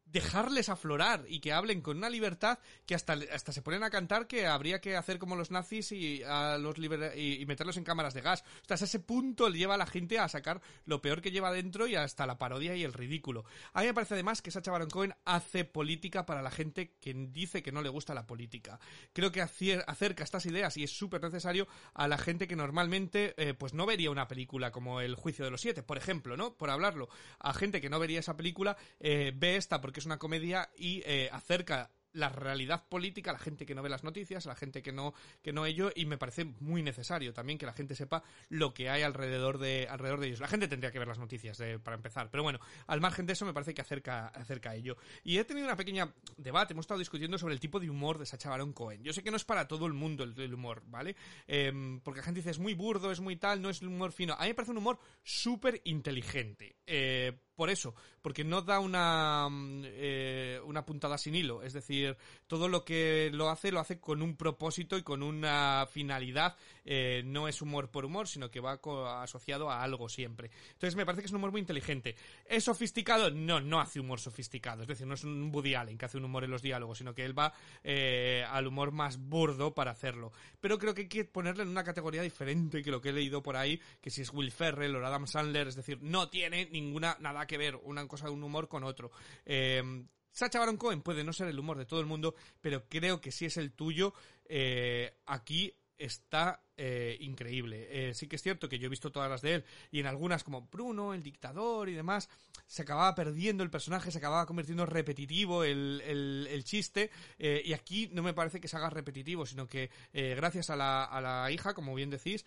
[0.06, 4.28] dejarles aflorar y que hablen con una libertad que hasta, hasta se ponen a cantar
[4.28, 8.22] que habría que hacer como los nazis y, a los y, meterlos en cámaras de
[8.22, 8.43] gas.
[8.62, 11.88] Hasta ese punto le lleva a la gente a sacar lo peor que lleva dentro
[11.88, 13.45] y hasta la parodia y el ridículo.
[13.74, 17.14] A mí me parece además que Sacha Baron Cohen hace política para la gente que
[17.14, 18.80] dice que no le gusta la política.
[19.14, 23.53] Creo que acerca estas ideas y es súper necesario a la gente que normalmente eh,
[23.53, 26.56] pues no vería una película como El juicio de los siete, por ejemplo, ¿no?
[26.56, 27.10] Por hablarlo.
[27.39, 31.02] A gente que no vería esa película eh, ve esta porque es una comedia y
[31.06, 34.91] eh, acerca la realidad política la gente que no ve las noticias, la gente que
[34.91, 38.74] no, que no ello, y me parece muy necesario también que la gente sepa lo
[38.74, 40.39] que hay alrededor de, alrededor de ellos.
[40.39, 43.34] La gente tendría que ver las noticias eh, para empezar, pero bueno, al margen de
[43.34, 44.96] eso me parece que acerca, acerca ello.
[45.24, 48.26] Y he tenido una pequeña debate, hemos estado discutiendo sobre el tipo de humor de
[48.26, 49.04] Sacha Baron Cohen.
[49.04, 51.16] Yo sé que no es para todo el mundo el, humor, ¿vale?
[51.48, 54.14] Em, porque la gente dice es muy burdo, es muy tal, no es un humor
[54.14, 54.34] fino.
[54.36, 56.78] A mí me parece un humor súper inteligente.
[56.88, 61.64] Eh, por eso, porque no da una, mm, eh, una puntada sin hilo.
[61.64, 65.88] Es decir, todo lo que lo hace, lo hace con un propósito y con una
[65.91, 66.56] finalidad.
[66.84, 68.80] Eh, no es humor por humor, sino que va
[69.24, 70.51] asociado a algo siempre.
[70.74, 72.16] Entonces me parece que es un humor muy inteligente.
[72.45, 73.32] ¿Es sofisticado?
[73.32, 74.84] No, no hace humor sofisticado.
[74.84, 77.14] Es decir, no es un Woody Allen que hace un humor en los diálogos, sino
[77.14, 77.53] que él va
[77.84, 80.32] eh, al humor más burdo para hacerlo.
[80.60, 83.41] Pero creo que hay que ponerle en una categoría diferente que lo que he leído
[83.41, 87.18] por ahí, que si es Will Ferrell o Adam Sandler, es decir, no tiene ninguna,
[87.20, 89.12] nada que ver una cosa un humor con otro.
[89.46, 93.22] Eh, Sacha Baron Cohen puede no ser el humor de todo el mundo, pero creo
[93.22, 94.14] que si es el tuyo,
[94.50, 97.88] eh, aquí está eh, increíble.
[97.90, 100.08] Eh, sí que es cierto que yo he visto todas las de él y en
[100.08, 102.30] algunas como Bruno, el dictador y demás,
[102.68, 108.10] se acababa perdiendo el personaje, se acababa convirtiendo repetitivo el, el, chiste eh, y aquí
[108.12, 111.74] no me parece que se haga repetitivo, sino que gracias a la, a la hija,
[111.74, 112.44] como bien decís,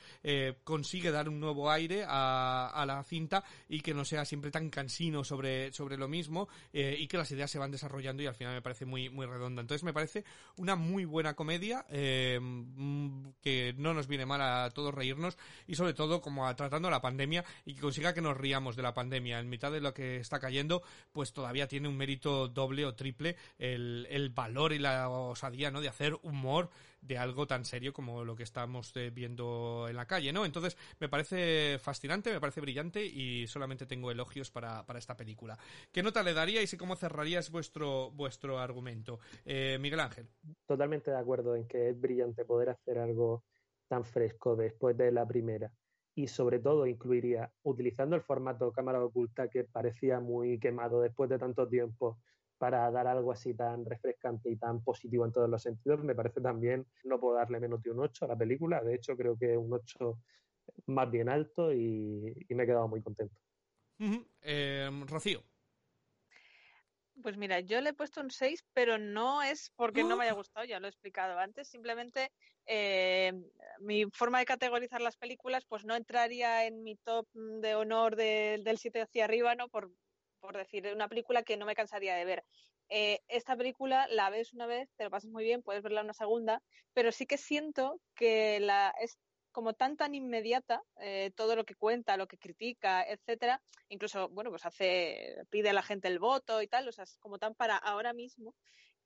[0.64, 4.70] consigue dar un nuevo aire a, a, la cinta y que no sea siempre tan
[4.70, 8.54] cansino sobre, sobre lo mismo y que las ideas se van desarrollando y al final
[8.54, 9.62] me parece muy, muy redonda.
[9.62, 10.24] Entonces me parece
[10.56, 15.94] una muy buena comedia mm, que no nos viene mal a todos reírnos y sobre
[15.94, 19.48] todo como tratando la pandemia y que consiga que nos riamos de la pandemia en
[19.48, 24.06] mitad de lo que está cayendo, pues todavía tiene un mérito doble o triple el,
[24.10, 25.80] el valor y la osadía, ¿no?
[25.80, 30.06] De hacer humor de algo tan serio como lo que estamos eh, viendo en la
[30.06, 30.44] calle, ¿no?
[30.44, 35.58] Entonces, me parece fascinante, me parece brillante y solamente tengo elogios para, para esta película.
[35.92, 39.20] ¿Qué nota le daríais y cómo cerraríais vuestro, vuestro argumento?
[39.44, 40.28] Eh, Miguel Ángel.
[40.66, 43.42] Totalmente de acuerdo en que es brillante poder hacer algo
[43.88, 45.72] tan fresco después de la primera.
[46.14, 51.38] Y sobre todo incluiría, utilizando el formato cámara oculta que parecía muy quemado después de
[51.38, 52.18] tanto tiempo
[52.58, 56.40] para dar algo así tan refrescante y tan positivo en todos los sentidos, me parece
[56.40, 59.56] también, no puedo darle menos de un 8 a la película, de hecho creo que
[59.56, 60.18] un 8
[60.86, 63.36] más bien alto y, me he quedado muy contento.
[64.42, 65.42] Eh, Rocío.
[67.22, 70.32] Pues mira, yo le he puesto un 6, pero no es porque no me haya
[70.32, 70.36] ¡Ah!
[70.36, 72.30] gustado, ya lo he explicado antes, simplemente
[72.66, 73.32] eh,
[73.80, 78.78] mi forma de categorizar las películas pues no entraría en mi top de honor del
[78.78, 79.68] 7 hacia arriba, ¿no?
[79.68, 79.90] Por
[80.40, 82.44] por decir, una película que no me cansaría de ver.
[82.90, 86.14] Eh, esta película la ves una vez, te lo pasas muy bien, puedes verla una
[86.14, 86.62] segunda,
[86.94, 89.18] pero sí que siento que la es
[89.58, 94.50] como tan tan inmediata eh, todo lo que cuenta, lo que critica, etcétera, incluso bueno
[94.50, 97.56] pues hace pide a la gente el voto y tal, o sea es como tan
[97.56, 98.54] para ahora mismo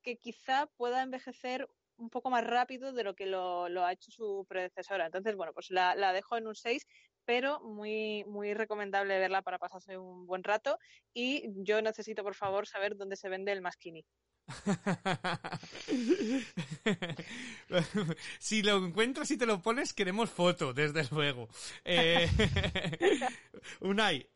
[0.02, 4.44] que quizá pueda envejecer un poco más rápido de lo que lo, ha hecho su
[4.46, 5.06] predecesora.
[5.06, 6.86] Entonces, bueno, pues la, dejo en un 6,
[7.24, 10.78] pero muy, muy recomendable verla para pasarse un buen rato.
[11.14, 14.04] Y yo necesito, por favor, saber dónde se vende el Maskini.
[18.38, 21.48] si lo encuentras y te lo pones, queremos foto, desde luego.
[21.84, 22.28] Eh,
[23.80, 24.26] Unai.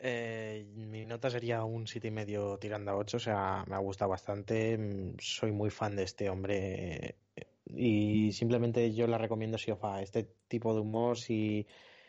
[0.00, 3.78] Eh, mi nota sería un siete y medio tirando a 8, o sea, me ha
[3.78, 4.78] gustado bastante.
[5.18, 7.16] Soy muy fan de este hombre
[7.66, 11.66] y simplemente yo la recomiendo si os va este tipo de humor, si,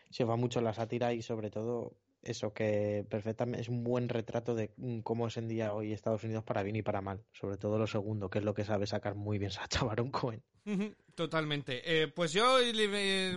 [0.09, 4.09] si os va mucho la sátira y sobre todo eso que perfectamente es un buen
[4.09, 7.57] retrato de cómo es en día hoy Estados Unidos para bien y para mal, sobre
[7.57, 10.43] todo lo segundo, que es lo que sabe sacar muy bien Sacha Baron Cohen.
[11.19, 11.81] Totalmente.
[11.83, 12.59] Eh, pues yo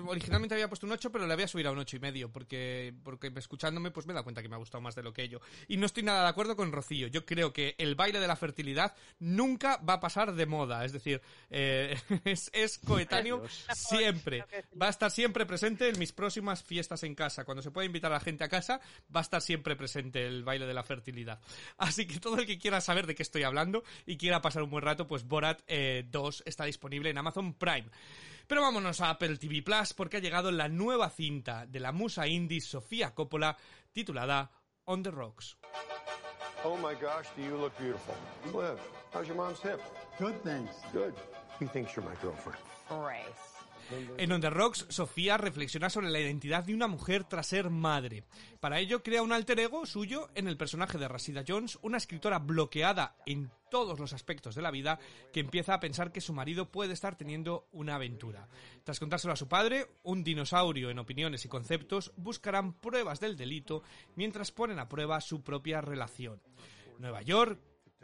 [0.06, 2.30] originalmente había puesto un 8, pero le voy a subir a un ocho y medio,
[2.30, 5.12] porque, porque escuchándome pues me he dado cuenta que me ha gustado más de lo
[5.12, 5.40] que ello.
[5.66, 7.08] Y no estoy nada de acuerdo con Rocío.
[7.08, 10.84] Yo creo que el baile de la fertilidad nunca va a pasar de moda.
[10.84, 13.42] Es decir, eh, es, coetáneo
[13.74, 14.44] siempre.
[14.80, 17.44] Va a estar siempre presente en mis próximas fiestas en casa.
[17.44, 18.80] Cuando se pueda invitar a la gente a casa,
[19.12, 21.40] va a estar siempre presente el baile de la fertilidad.
[21.78, 24.70] Así que todo el que quiera saber de qué estoy hablando y quiera pasar un
[24.70, 27.88] buen rato, pues Borat 2 eh, está disponible en Amazon Prime.
[28.46, 32.26] Pero vámonos a Apple TV Plus porque ha llegado la nueva cinta de la musa
[32.26, 33.56] indie Sofía Coppola
[33.92, 34.50] titulada
[34.84, 35.56] On the Rocks.
[36.64, 38.14] Oh my gosh, do you look beautiful.
[38.52, 38.78] Liv,
[39.12, 39.80] how's your mom's hip?
[40.18, 40.74] Good, thanks.
[40.92, 41.14] Good.
[41.58, 42.58] He thinks you're my girlfriend.
[42.88, 43.51] Grace.
[44.18, 48.24] En On the Rocks, Sofía reflexiona sobre la identidad de una mujer tras ser madre.
[48.61, 52.38] Para ello, crea un alter ego suyo en el personaje de Rashida Jones, una escritora
[52.38, 54.99] bloqueada en todos los aspectos de la vida
[55.32, 58.49] que empieza a pensar que su marido puede estar teniendo una aventura.
[58.84, 63.82] Tras contárselo a su padre, un dinosaurio en opiniones y conceptos buscarán pruebas del delito
[64.14, 66.40] mientras ponen a prueba su propia relación.
[66.99, 67.59] Nueva York,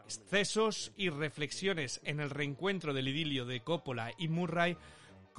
[0.05, 4.77] excesos y reflexiones en el reencuentro del idilio de Coppola y Murray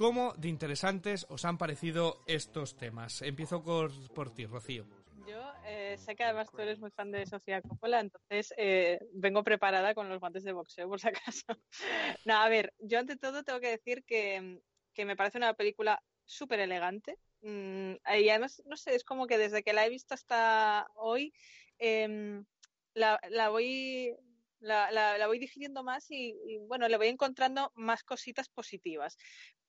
[0.00, 3.20] ¿Cómo de interesantes os han parecido estos temas?
[3.20, 4.86] Empiezo por, ti, Rocío.
[5.26, 9.44] Yo eh, sé que además tú eres muy fan de Sofía Coppola, entonces eh, vengo
[9.44, 11.44] preparada con los guantes de boxeo, por si acaso.
[12.24, 14.62] no, a ver, yo ante todo tengo que decir que,
[15.04, 17.18] me parece una película súper elegante.
[17.42, 21.34] Mm, y además, no sé, es como que desde que la he visto hasta hoy,
[21.76, 22.46] em,
[22.94, 23.20] la,
[23.50, 24.16] voy
[24.60, 29.16] la, voy digiriendo más y, bueno, le voy encontrando más cositas positivas.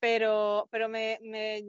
[0.01, 1.63] Pero, pero me, me,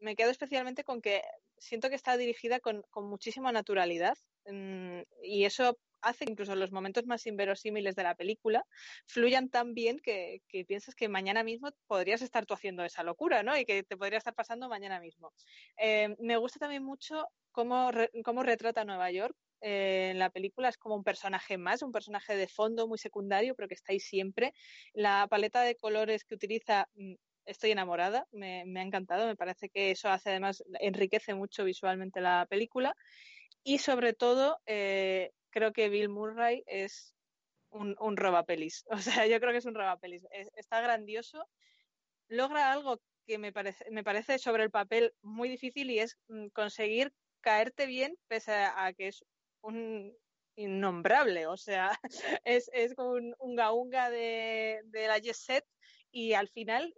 [0.00, 1.22] me quedo especialmente con que
[1.56, 6.72] siento que está dirigida con, con muchísima naturalidad mm, y eso hace que incluso los
[6.72, 8.64] momentos más inverosímiles de la película
[9.06, 13.42] fluyan tan bien que, que, piensas que mañana mismo podrías estar tú haciendo esa locura,
[13.42, 13.56] ¿no?
[13.56, 15.32] Y que te podría estar pasando mañana mismo.
[15.76, 17.90] Eh, me gusta también mucho cómo,
[18.24, 22.48] cómo retrata Nueva York, en la película es como un personaje más, un personaje de
[22.48, 24.54] fondo muy secundario, pero que está ahí siempre.
[24.94, 27.14] La paleta de colores que utiliza, mm,
[27.50, 32.46] estoy enamorada, me, ha encantado, me parece que eso hace además, enriquece mucho visualmente la
[32.48, 32.94] película.
[33.62, 37.14] Y sobre todo, eh, creo que Bill Murray es
[37.70, 38.84] un, un robapelis.
[38.90, 40.26] O sea, yo creo que es un robapelis.
[40.56, 41.46] está grandioso,
[42.28, 46.48] logra algo que me parece, me parece sobre el papel muy difícil y es mm,
[46.48, 49.24] conseguir caerte bien pese a que es
[49.62, 50.14] un
[50.56, 51.98] innombrable, o sea,
[52.44, 55.64] es, es como un, un gaunga de, de la Jet
[56.12, 56.94] y al final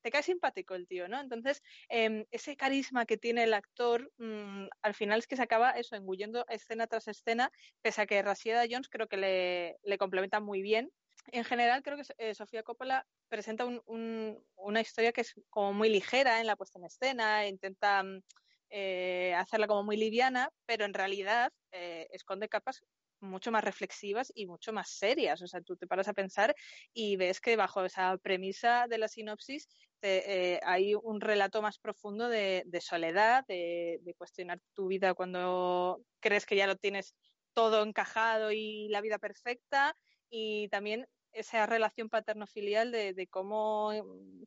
[0.00, 1.20] te cae simpático el tío, ¿no?
[1.20, 5.72] Entonces, em, ese carisma que tiene el actor, mm, al final es que se acaba
[5.72, 7.50] eso, engullendo escena tras escena,
[7.82, 10.90] pese a que Rashida Jones creo que le, le complementa muy bien.
[11.28, 15.72] En general, creo que eh, Sofía Coppola presenta un, un, una historia que es como
[15.72, 18.20] muy ligera en la puesta en escena, intenta mm,
[18.70, 22.82] eh, hacerla como muy liviana, pero en realidad eh, esconde capas
[23.22, 25.40] mucho más reflexivas y mucho más serias.
[25.42, 26.54] O sea, tú te paras a pensar
[26.92, 29.68] y ves que bajo esa premisa de la sinopsis
[30.02, 36.44] eh, hay un relato más profundo de, soledad, de, de, cuestionar tu vida cuando crees
[36.44, 37.14] que ya lo tienes
[37.54, 39.96] todo encajado y la vida perfecta
[40.28, 43.90] y también esa relación paterno-filial de, cómo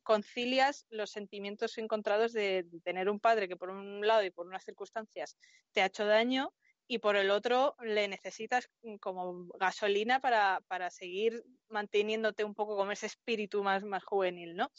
[0.02, 4.64] concilias los sentimientos encontrados de, tener un padre que por un lado y por unas
[4.64, 5.36] circunstancias
[5.72, 6.52] te ha hecho daño
[6.88, 8.70] y por el otro le necesitas
[9.00, 14.70] como gasolina para, para seguir manteniéndote un poco como ese espíritu más, más juvenil, ¿no?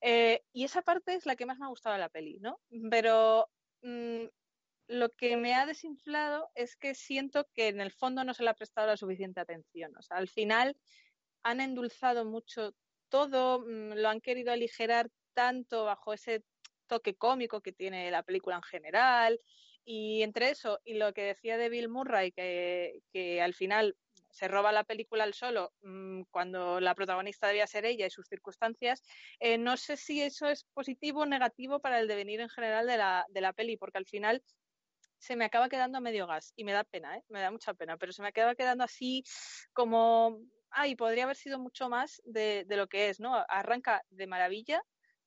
[0.00, 2.60] Eh, y esa parte es la que más me ha gustado de la peli, ¿no?
[2.90, 3.48] Pero
[3.82, 4.24] mm,
[4.88, 8.50] lo que me ha desinflado es que siento que en el fondo no se le
[8.50, 9.96] ha prestado la suficiente atención.
[9.96, 10.76] O sea, al final
[11.42, 12.74] han endulzado mucho
[13.08, 16.44] todo, mm, lo han querido aligerar tanto bajo ese
[16.86, 19.40] toque cómico que tiene la película en general.
[19.84, 23.96] Y entre eso y lo que decía de Bill Murray, que, que al final
[24.34, 28.26] se roba la película al solo mm, cuando la protagonista debía ser ella y sus
[28.26, 29.02] circunstancias,
[29.38, 32.96] eh, no sé si eso es positivo o negativo para el devenir en general de
[32.96, 34.42] la, de la peli, porque al final
[35.18, 37.22] se me acaba quedando a medio gas y me da pena, ¿eh?
[37.28, 39.22] me da mucha pena, pero se me acaba quedando así
[39.72, 43.44] como, ay, podría haber sido mucho más de, de lo que es, ¿no?
[43.48, 44.82] Arranca de maravilla,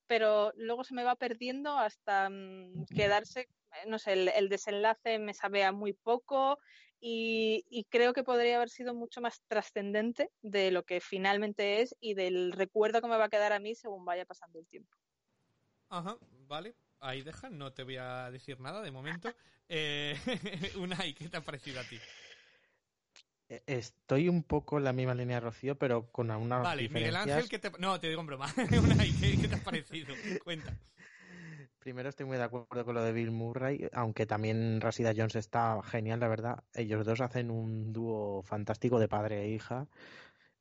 [0.05, 3.47] pero luego se me va perdiendo hasta mm, quedarse,
[3.86, 6.57] no sé, el, el, desenlace me sabe a muy poco,
[6.99, 12.15] y, creo que podría haber sido mucho más trascendente de lo que finalmente es y
[12.15, 14.95] del recuerdo que me va a quedar a mí según vaya pasando el tiempo.
[15.89, 16.17] Ajá,
[16.47, 16.75] vale.
[16.99, 19.34] Ahí deja, no te voy a decir nada de momento.
[19.69, 20.17] Eh,
[20.78, 21.99] Unai, ¿qué te ha parecido a ti?
[23.49, 27.25] E, estoy un poco en la misma línea de Rocío, pero con una Vale, diferencias.
[27.25, 27.71] Miguel Ángel, ¿qué te...
[27.78, 28.45] No, te digo en broma.
[28.82, 30.15] Unai, ¿qué, ¿qué te ha parecido?
[30.45, 30.73] Cuenta.
[31.88, 35.81] Primero estoy muy de acuerdo con lo de Bill Murray, aunque también Rashida Jones está
[35.83, 36.65] genial, la verdad.
[36.73, 39.88] Ellos dos hacen un dúo fantástico de padre e hija.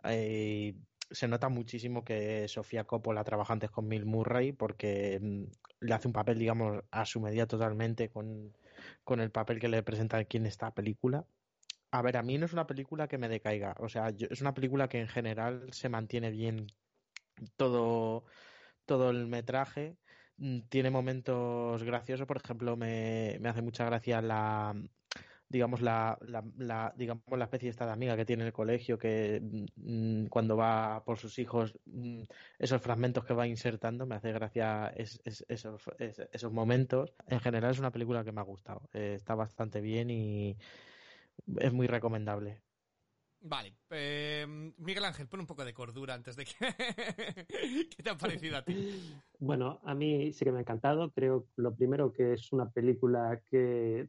[0.05, 0.77] Eh,
[1.11, 5.45] se nota muchísimo que Sofía Coppola trabaja antes con Bill Murray porque mm,
[5.81, 8.57] le hace un papel, digamos, a su medida totalmente con,
[9.03, 11.27] con el papel que le presenta aquí en esta película.
[11.91, 13.75] A ver, a mí no es una película que me decaiga.
[13.81, 16.69] O sea, yo, es una película que en general se mantiene bien
[17.57, 18.27] todo,
[18.85, 19.97] todo el metraje
[20.69, 24.75] tiene momentos graciosos, por ejemplo, me, me hace mucha gracia la
[25.49, 29.41] digamos la, la, la, digamos la especie esta de amiga que tiene el colegio que
[29.77, 32.23] mm, cuando va por sus hijos mm,
[32.59, 37.15] esos fragmentos que va insertando me hace gracia es, es, esos, esos momentos.
[37.29, 38.89] En general es una película que me ha gustado.
[38.93, 40.59] Eh, está bastante bien y
[41.59, 42.61] es muy recomendable
[43.49, 44.45] Vale, eh,
[44.79, 46.53] Miguel Ángel, pon un poco de cordura antes de que...
[47.97, 49.15] ¿Qué te ha parecido a ti?
[49.39, 51.13] Bueno, a mí sí que me ha encantado.
[51.13, 54.09] Creo, lo primero, que es una película que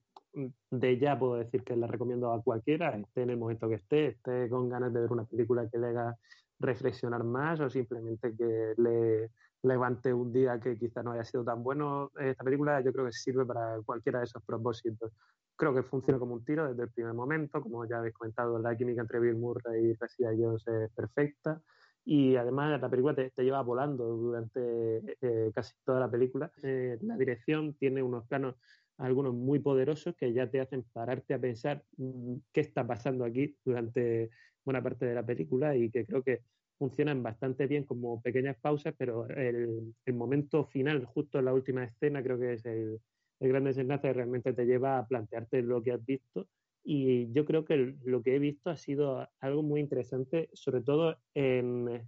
[0.71, 4.07] de ya puedo decir que la recomiendo a cualquiera, esté en el momento que esté,
[4.07, 6.17] esté con ganas de ver una película que le haga
[6.59, 9.29] reflexionar más o simplemente que le
[9.61, 12.11] levante un día que quizás no haya sido tan bueno.
[12.19, 15.11] Esta película yo creo que sirve para cualquiera de esos propósitos
[15.57, 17.61] creo que funciona como un tiro desde el primer momento.
[17.61, 21.61] Como ya habéis comentado, la química entre Bill Murray y Rashida Jones es perfecta.
[22.05, 26.49] Y además la película te, lleva volando durante eh, casi toda la película.
[26.63, 28.55] Eh, la dirección tiene unos planos,
[28.97, 33.57] algunos muy poderosos, que ya te hacen pararte a pensar mm, qué está pasando aquí
[33.65, 34.29] durante
[34.63, 36.43] buena parte de la película y que creo que
[36.77, 41.83] funcionan bastante bien como pequeñas pausas, pero el, el momento final, justo en la última
[41.83, 43.01] escena, creo que es el,
[43.39, 46.47] el gran desenlace realmente te lleva a plantearte lo que has visto.
[46.83, 51.17] Y yo creo que lo que he visto ha sido algo muy interesante, sobre todo
[51.33, 52.07] en,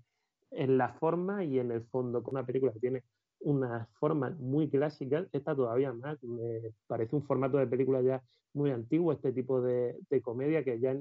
[0.51, 3.03] en la forma y en el fondo, con una película que tiene
[3.41, 8.23] una forma muy clásica, esta todavía más, me parece un formato de película ya
[8.53, 10.97] muy antiguo, este tipo de, de comedia que ya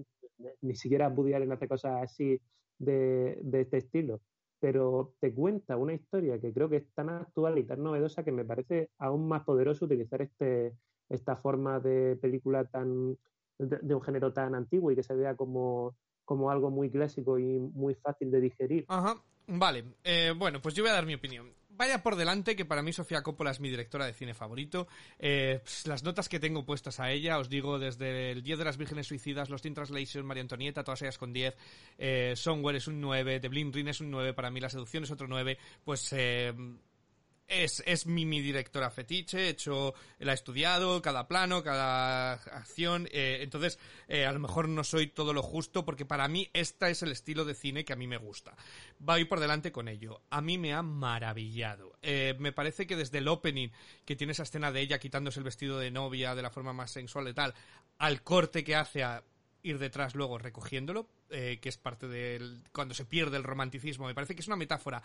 [0.61, 2.41] ni siquiera Woody en hace cosas así
[2.79, 4.21] de, de este estilo
[4.61, 8.33] pero te cuenta una historia que creo que es tan actual y tan novedosa que
[8.33, 10.75] me parece aún más poderoso utilizar este,
[11.09, 13.17] esta forma de película tan
[13.59, 17.59] de, un género tan antiguo y que se vea como, como algo muy clásico y
[17.59, 18.85] muy fácil de digerir.
[18.89, 19.85] Ajá, vale.
[20.05, 22.93] Eh, bueno, pues yo voy a dar mi opinión vaya por delante que para mí
[22.93, 24.89] Sofía Coppola es mi directora de cine favorito.
[25.19, 28.77] Eh, las notas que tengo puestas a ella, os digo desde el 10 de las
[28.77, 31.57] Vírgenes Suicidas, Los Teen Translation, María Antonieta, todas ellas con 10,
[31.99, 35.11] eh, es un 9, The Blind Ring es un 9, para mí La Seducción es
[35.11, 36.53] otro 9, pues eh,
[37.49, 43.09] es, es mi, mi directora fetiche, he hecho, la he estudiado, cada plano, cada acción,
[43.11, 46.91] eh, entonces eh, a lo mejor no soy todo lo justo porque para mí este
[46.91, 48.55] es el estilo de cine que a mí me gusta.
[48.99, 50.21] Voy por delante con ello.
[50.31, 51.99] A mí me ha maravillado.
[52.03, 53.71] Eh, me parece que desde el opening,
[54.05, 56.91] que tiene esa escena de ella quitándose el vestido de novia de la forma más
[56.91, 57.55] sensual y tal,
[57.99, 59.25] al corte que hace a
[59.63, 64.07] ir detrás luego recogiéndolo, que es parte del cuando se pierde el romanticismo.
[64.07, 65.03] Me parece que es una metáfora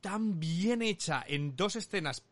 [0.00, 2.24] tan bien hecha en dos escenas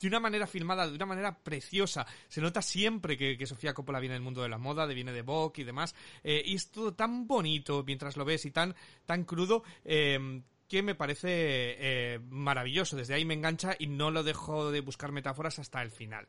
[0.00, 2.06] de una manera filmada, de una manera preciosa.
[2.28, 5.22] Se nota siempre que, Sofía Coppola viene del mundo de la moda, de viene de
[5.22, 5.94] Vogue y demás.
[6.24, 8.74] Eh, y es todo tan bonito mientras lo ves y tan,
[9.04, 9.62] tan crudo.
[9.84, 12.96] Eh, que me parece eh, maravilloso.
[12.96, 16.28] Desde ahí me engancha y no lo dejo de buscar metáforas hasta el final.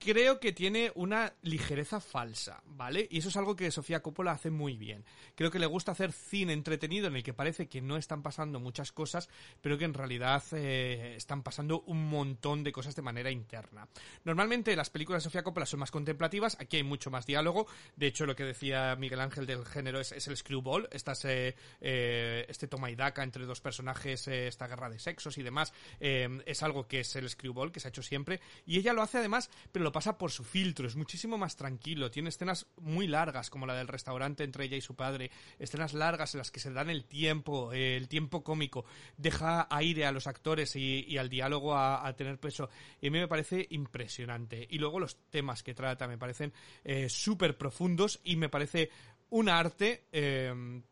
[0.00, 3.06] Creo que tiene una ligereza falsa, ¿vale?
[3.10, 5.04] Y eso es algo que Sofía Coppola hace muy bien.
[5.34, 8.58] Creo que le gusta hacer cine entretenido en el que parece que no están pasando
[8.60, 9.28] muchas cosas,
[9.60, 13.88] pero que en realidad eh, están pasando un montón de cosas de manera interna.
[14.24, 17.66] Normalmente las películas de Sofía Coppola son más contemplativas, aquí hay mucho más diálogo.
[17.94, 22.46] De hecho, lo que decía Miguel Ángel del género es, el screwball, estas, eh, eh,
[22.48, 26.88] este toma y daca entre dos personajes, esta guerra de sexos y demás, es algo
[26.88, 28.40] que es el screwball, que se ha hecho siempre.
[28.64, 32.10] Y ella lo hace además, pero lo pasa por su filtro, es muchísimo más tranquilo,
[32.10, 36.34] tiene escenas muy largas, como la del restaurante entre ella y su padre, escenas largas
[36.34, 38.84] en las que se dan el tiempo, eh, el tiempo cómico,
[39.16, 42.68] deja aire a los actores y, al diálogo a, tener peso,
[43.00, 44.66] y a mí me parece impresionante.
[44.70, 46.52] Y luego los temas que trata me parecen
[46.84, 48.90] eh, súper profundos y me parece
[49.30, 50.82] un arte eh,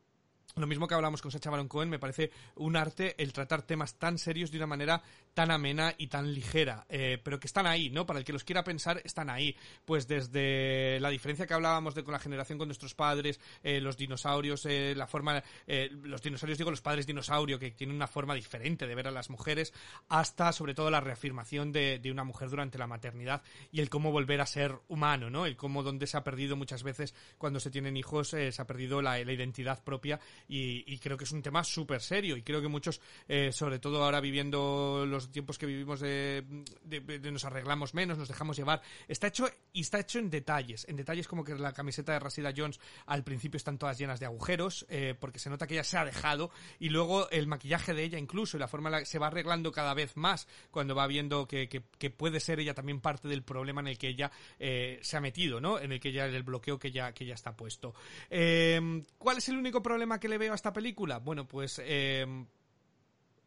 [0.61, 3.95] lo mismo que hablamos con Sacha Baron Cohen, me parece un arte el tratar temas
[3.95, 5.03] tan serios de una manera
[5.35, 8.07] tan amena y tan ligera, eh, pero que están ahí, ¿no?
[8.07, 9.55] Para el que los quiera pensar, están ahí.
[9.85, 13.97] Pues desde la diferencia que hablábamos de con la generación con nuestros padres, eh, los
[13.97, 18.87] dinosaurios, eh, la forma, los dinosaurios, digo, los padres dinosaurio, que tienen una forma diferente
[18.87, 19.73] de ver a las mujeres,
[20.09, 24.41] hasta sobre todo la reafirmación de, una mujer durante la maternidad y el cómo volver
[24.41, 25.47] a ser humano, ¿no?
[25.47, 29.03] El cómo donde se ha perdido muchas veces cuando se tienen hijos, se ha perdido
[29.03, 30.19] la, la identidad propia
[30.49, 34.03] y, creo que es un tema súper serio y creo que muchos, eh, sobre todo
[34.03, 39.83] ahora viviendo los tiempos que vivimos nos arreglamos menos, nos dejamos llevar, está hecho y
[39.83, 43.59] está hecho en detalles, en detalles como que la camiseta de Rasida Jones al principio
[43.59, 46.89] están todas llenas de agujeros eh, porque se nota que ella se ha dejado y
[46.89, 49.71] luego el maquillaje de ella incluso y la forma en la que se va arreglando
[49.71, 51.69] cada vez más cuando va viendo que,
[52.17, 55.61] puede ser ella también parte del problema en el que ella eh, se ha metido,
[55.61, 55.79] ¿no?
[55.79, 57.95] En el que ella, el bloqueo que ya, que ya está puesto.
[58.29, 61.19] ¿Cuál es el único problema que le veo esta película?
[61.19, 62.47] Bueno, pues em,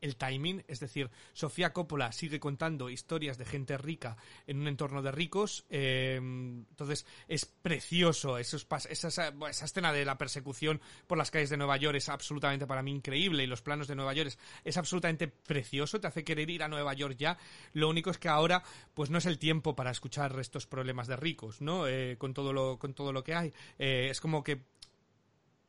[0.01, 4.17] el timing, es decir, Sofía Coppola sigue contando historias de gente rica
[4.47, 8.57] en un entorno de ricos, em, entonces es precioso, esa,
[8.89, 12.91] esa, escena de la persecución por las calles de Nueva York es absolutamente para mí
[12.91, 16.63] increíble y los planos de Nueva York es, es, absolutamente precioso, te hace querer ir
[16.63, 17.37] a Nueva York ya,
[17.73, 18.63] lo único es que ahora
[18.95, 21.87] pues no es el tiempo para escuchar estos problemas de ricos, ¿no?
[21.87, 24.63] Eh, con todo lo con todo lo que hay, eh, es como que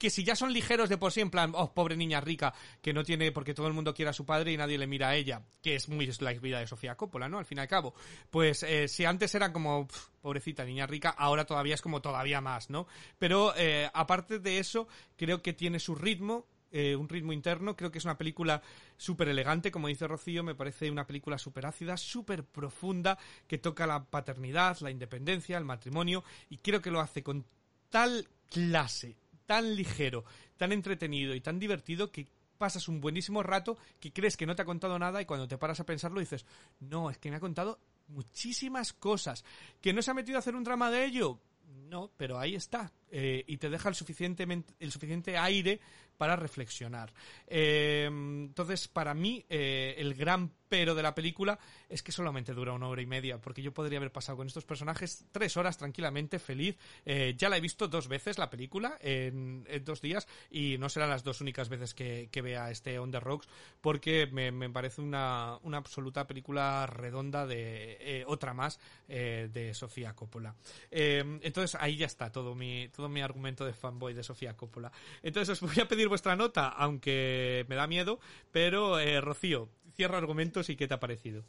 [0.02, 2.92] que si ya son ligeros de por sí, en plan, oh, pobre niña rica, que
[2.92, 5.14] no tiene, porque todo el mundo quiere a su padre y nadie le mira a
[5.14, 7.38] ella, que es muy la vida de Sofía Coppola, ¿no?
[7.38, 7.94] Al fin y al cabo.
[8.28, 9.86] Pues eh, si antes era como,
[10.20, 12.88] pobrecita niña rica, ahora todavía es como todavía más, ¿no?
[13.16, 17.76] Pero eh, aparte de eso, creo que tiene su ritmo, eh, un ritmo interno.
[17.76, 18.60] Creo que es una película
[18.96, 23.86] súper elegante, como dice Rocío, me parece una película súper ácida, súper profunda, que toca
[23.86, 27.46] la paternidad, la independencia, el matrimonio, y creo que lo hace con
[27.88, 30.24] tal clase, tan ligero,
[30.56, 32.26] tan entretenido y tan divertido que
[32.58, 35.58] pasas un buenísimo rato que crees que no te ha contado nada y cuando te
[35.58, 36.46] paras a pensarlo dices,
[36.80, 39.44] no, es que me ha contado muchísimas cosas.
[39.80, 41.40] ¿Que no se ha metido a hacer un drama de ello?
[41.88, 42.92] No, pero ahí está.
[43.14, 45.80] Eh, y te deja el, suficientemente, el suficiente aire
[46.16, 47.12] para reflexionar.
[47.46, 52.72] Eh, entonces, para mí, eh, el gran pero de la película es que solamente dura
[52.72, 56.38] una hora y media, porque yo podría haber pasado con estos personajes tres horas tranquilamente,
[56.38, 56.78] feliz.
[57.04, 61.24] ya la he visto dos veces la película en, dos días y no serán las
[61.24, 63.50] dos únicas veces que, vea este On the Rocks,
[63.82, 70.54] porque me, parece una, una, absoluta película redonda de otra más de Sofía Coppola.
[70.90, 74.92] entonces, ahí ya está todo mi mi argumento de fanboy de Sofía Coppola.
[75.22, 80.18] Entonces os voy a pedir vuestra nota, aunque me da miedo, pero eh, Rocío, cierra
[80.18, 81.44] argumentos y qué te ha parecido.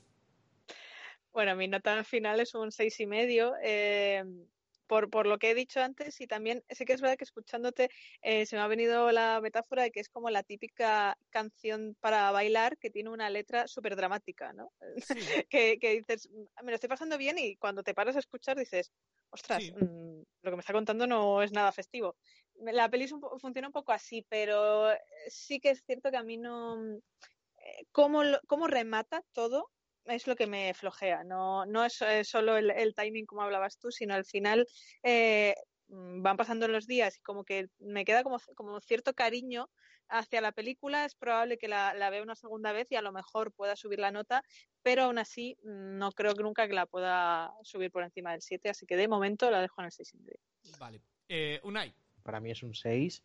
[1.32, 3.54] Bueno, mi nota final es un seis y medio.
[3.64, 4.24] Eh,
[4.88, 7.90] por, por, lo que he dicho antes y también sé que es verdad que escuchándote
[8.22, 12.32] eh, se me ha venido la metáfora de que es como la típica canción para
[12.32, 14.72] bailar que tiene una letra súper dramática, ¿no?
[15.50, 16.30] que, que, dices,
[16.64, 18.92] me lo estoy pasando bien y cuando te paras a escuchar dices,
[19.34, 22.16] ostras, mm, lo que me está contando no es nada festivo.
[22.56, 26.38] La peli funciona un poco así, pero eh, sí que es cierto que a mí
[26.38, 26.78] no...
[26.86, 29.72] Eh, cómo, cómo remata todo
[30.06, 31.24] es lo que me flojea.
[31.24, 34.68] No, no es eh, solo el, timing, como hablabas tú, sino al final
[35.04, 39.70] mm, van pasando los días y como que me queda como, como cierto cariño
[40.10, 41.06] hacia la película.
[41.06, 44.00] Es probable que la, la, vea una segunda vez y a lo mejor pueda subir
[44.00, 44.44] la nota,
[44.82, 48.70] pero aún así no creo que nunca que la pueda subir por encima del 7,
[48.70, 50.78] así que de momento la dejo en el 6,5.
[50.80, 51.02] Vale.
[51.30, 51.94] Eh, Unai.
[52.24, 53.22] Para mí es un 6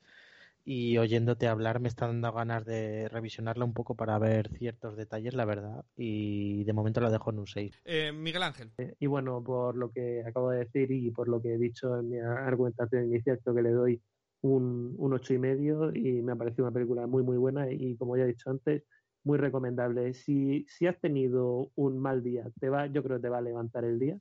[0.70, 5.32] y oyéndote hablar me está dando ganas de revisionarla un poco para ver ciertos detalles,
[5.32, 7.80] la verdad, y de momento la dejo en un 6.
[7.86, 8.72] Eh, Miguel Ángel.
[8.76, 11.98] Eh, y bueno, por lo que acabo de decir y por lo que he dicho
[11.98, 14.02] en mi argumentación inicial, creo que le doy
[14.42, 17.96] un, un 8,5 y medio y me ha parecido una película muy, muy buena y
[17.96, 18.82] como ya he dicho antes,
[19.24, 20.12] muy recomendable.
[20.12, 23.42] Si, si has tenido un mal día, te va, yo creo que te va a
[23.42, 24.18] levantar el día.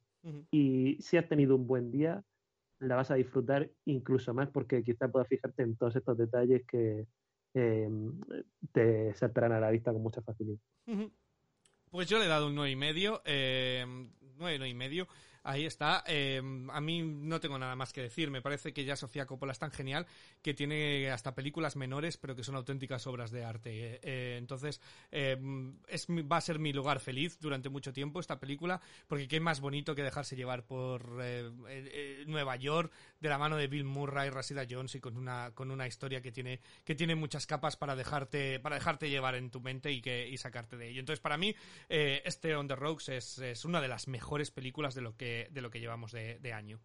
[0.51, 2.23] Y si has tenido un buen día,
[2.79, 7.07] la vas a disfrutar incluso más porque quizás puedas fijarte en todos estos detalles que
[7.53, 7.89] eh,
[8.71, 10.59] te saltarán a la vista con mucha facilidad.
[11.89, 13.85] Pues yo le he dado un 9,5, y medio, eh,
[14.37, 15.07] nueve y medio.
[15.47, 16.03] Ahí está.
[16.05, 16.41] Eh,
[16.73, 18.29] a mí no tengo nada más que decir.
[18.29, 20.05] Me parece que ya Sofía Coppola es tan genial
[20.41, 24.01] que tiene hasta películas menores, pero que son auténticas obras de arte.
[24.03, 25.37] Eh, entonces, eh,
[25.87, 29.61] es, va a ser mi lugar feliz durante mucho tiempo esta película, porque qué más
[29.61, 31.23] bonito que dejarse llevar por
[32.25, 35.87] Nueva York de la mano de Bill Murray, Rashida Jones y con una, con una
[35.87, 39.91] historia que tiene, que tiene muchas capas para dejarte, para dejarte llevar en tu mente
[39.91, 40.99] y, que, y sacarte de ello.
[40.99, 41.55] Entonces, para mí,
[41.89, 45.61] este On the Rocks es, es una de las mejores películas de lo que de,
[45.61, 46.79] lo que llevamos de año.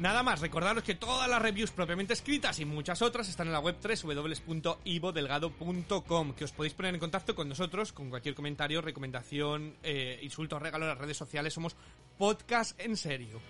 [0.00, 3.60] Nada más, recordaros que todas las reviews propiamente escritas y muchas otras están en la
[3.60, 10.18] web www.ivodelgado.com, que os podéis poner en contacto con nosotros con cualquier comentario, recomendación, eh,
[10.22, 11.52] insulto regalo en las redes sociales.
[11.52, 11.76] Somos
[12.16, 13.42] Podcast en Serio.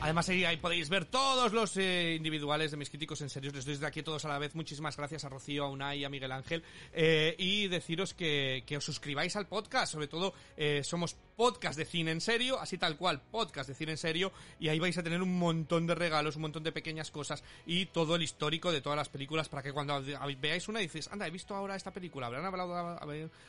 [0.00, 3.50] Además ahí, podéis ver todos los eh, individuales de mis críticos en serio.
[3.52, 6.08] Les doy desde aquí todos a la vez muchísimas gracias a Rocío, a Unai, a
[6.08, 6.62] Miguel Ángel.
[6.92, 9.92] Eh, y deciros que, os suscribáis al podcast.
[9.92, 13.92] Sobre todo, eh, somos podcast de cine en serio, así tal cual, podcast de cine
[13.92, 14.32] en serio.
[14.58, 17.86] Y ahí vais a tener un montón de regalos, un montón de pequeñas cosas y
[17.86, 20.02] todo el histórico de todas las películas para que cuando
[20.40, 22.98] veáis una dices, anda, he visto ahora esta película, habrán hablado,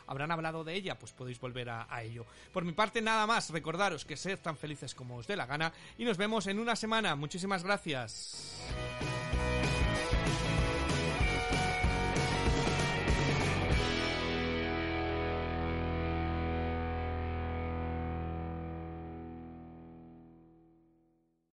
[0.05, 2.25] habrán hablado de ella, pues podéis volver a, a ello.
[2.53, 3.49] Por mi parte, nada más.
[3.49, 6.75] Recordaros que sed tan felices como os dé la gana y nos vemos en una
[6.75, 7.15] semana.
[7.15, 8.57] Muchísimas gracias.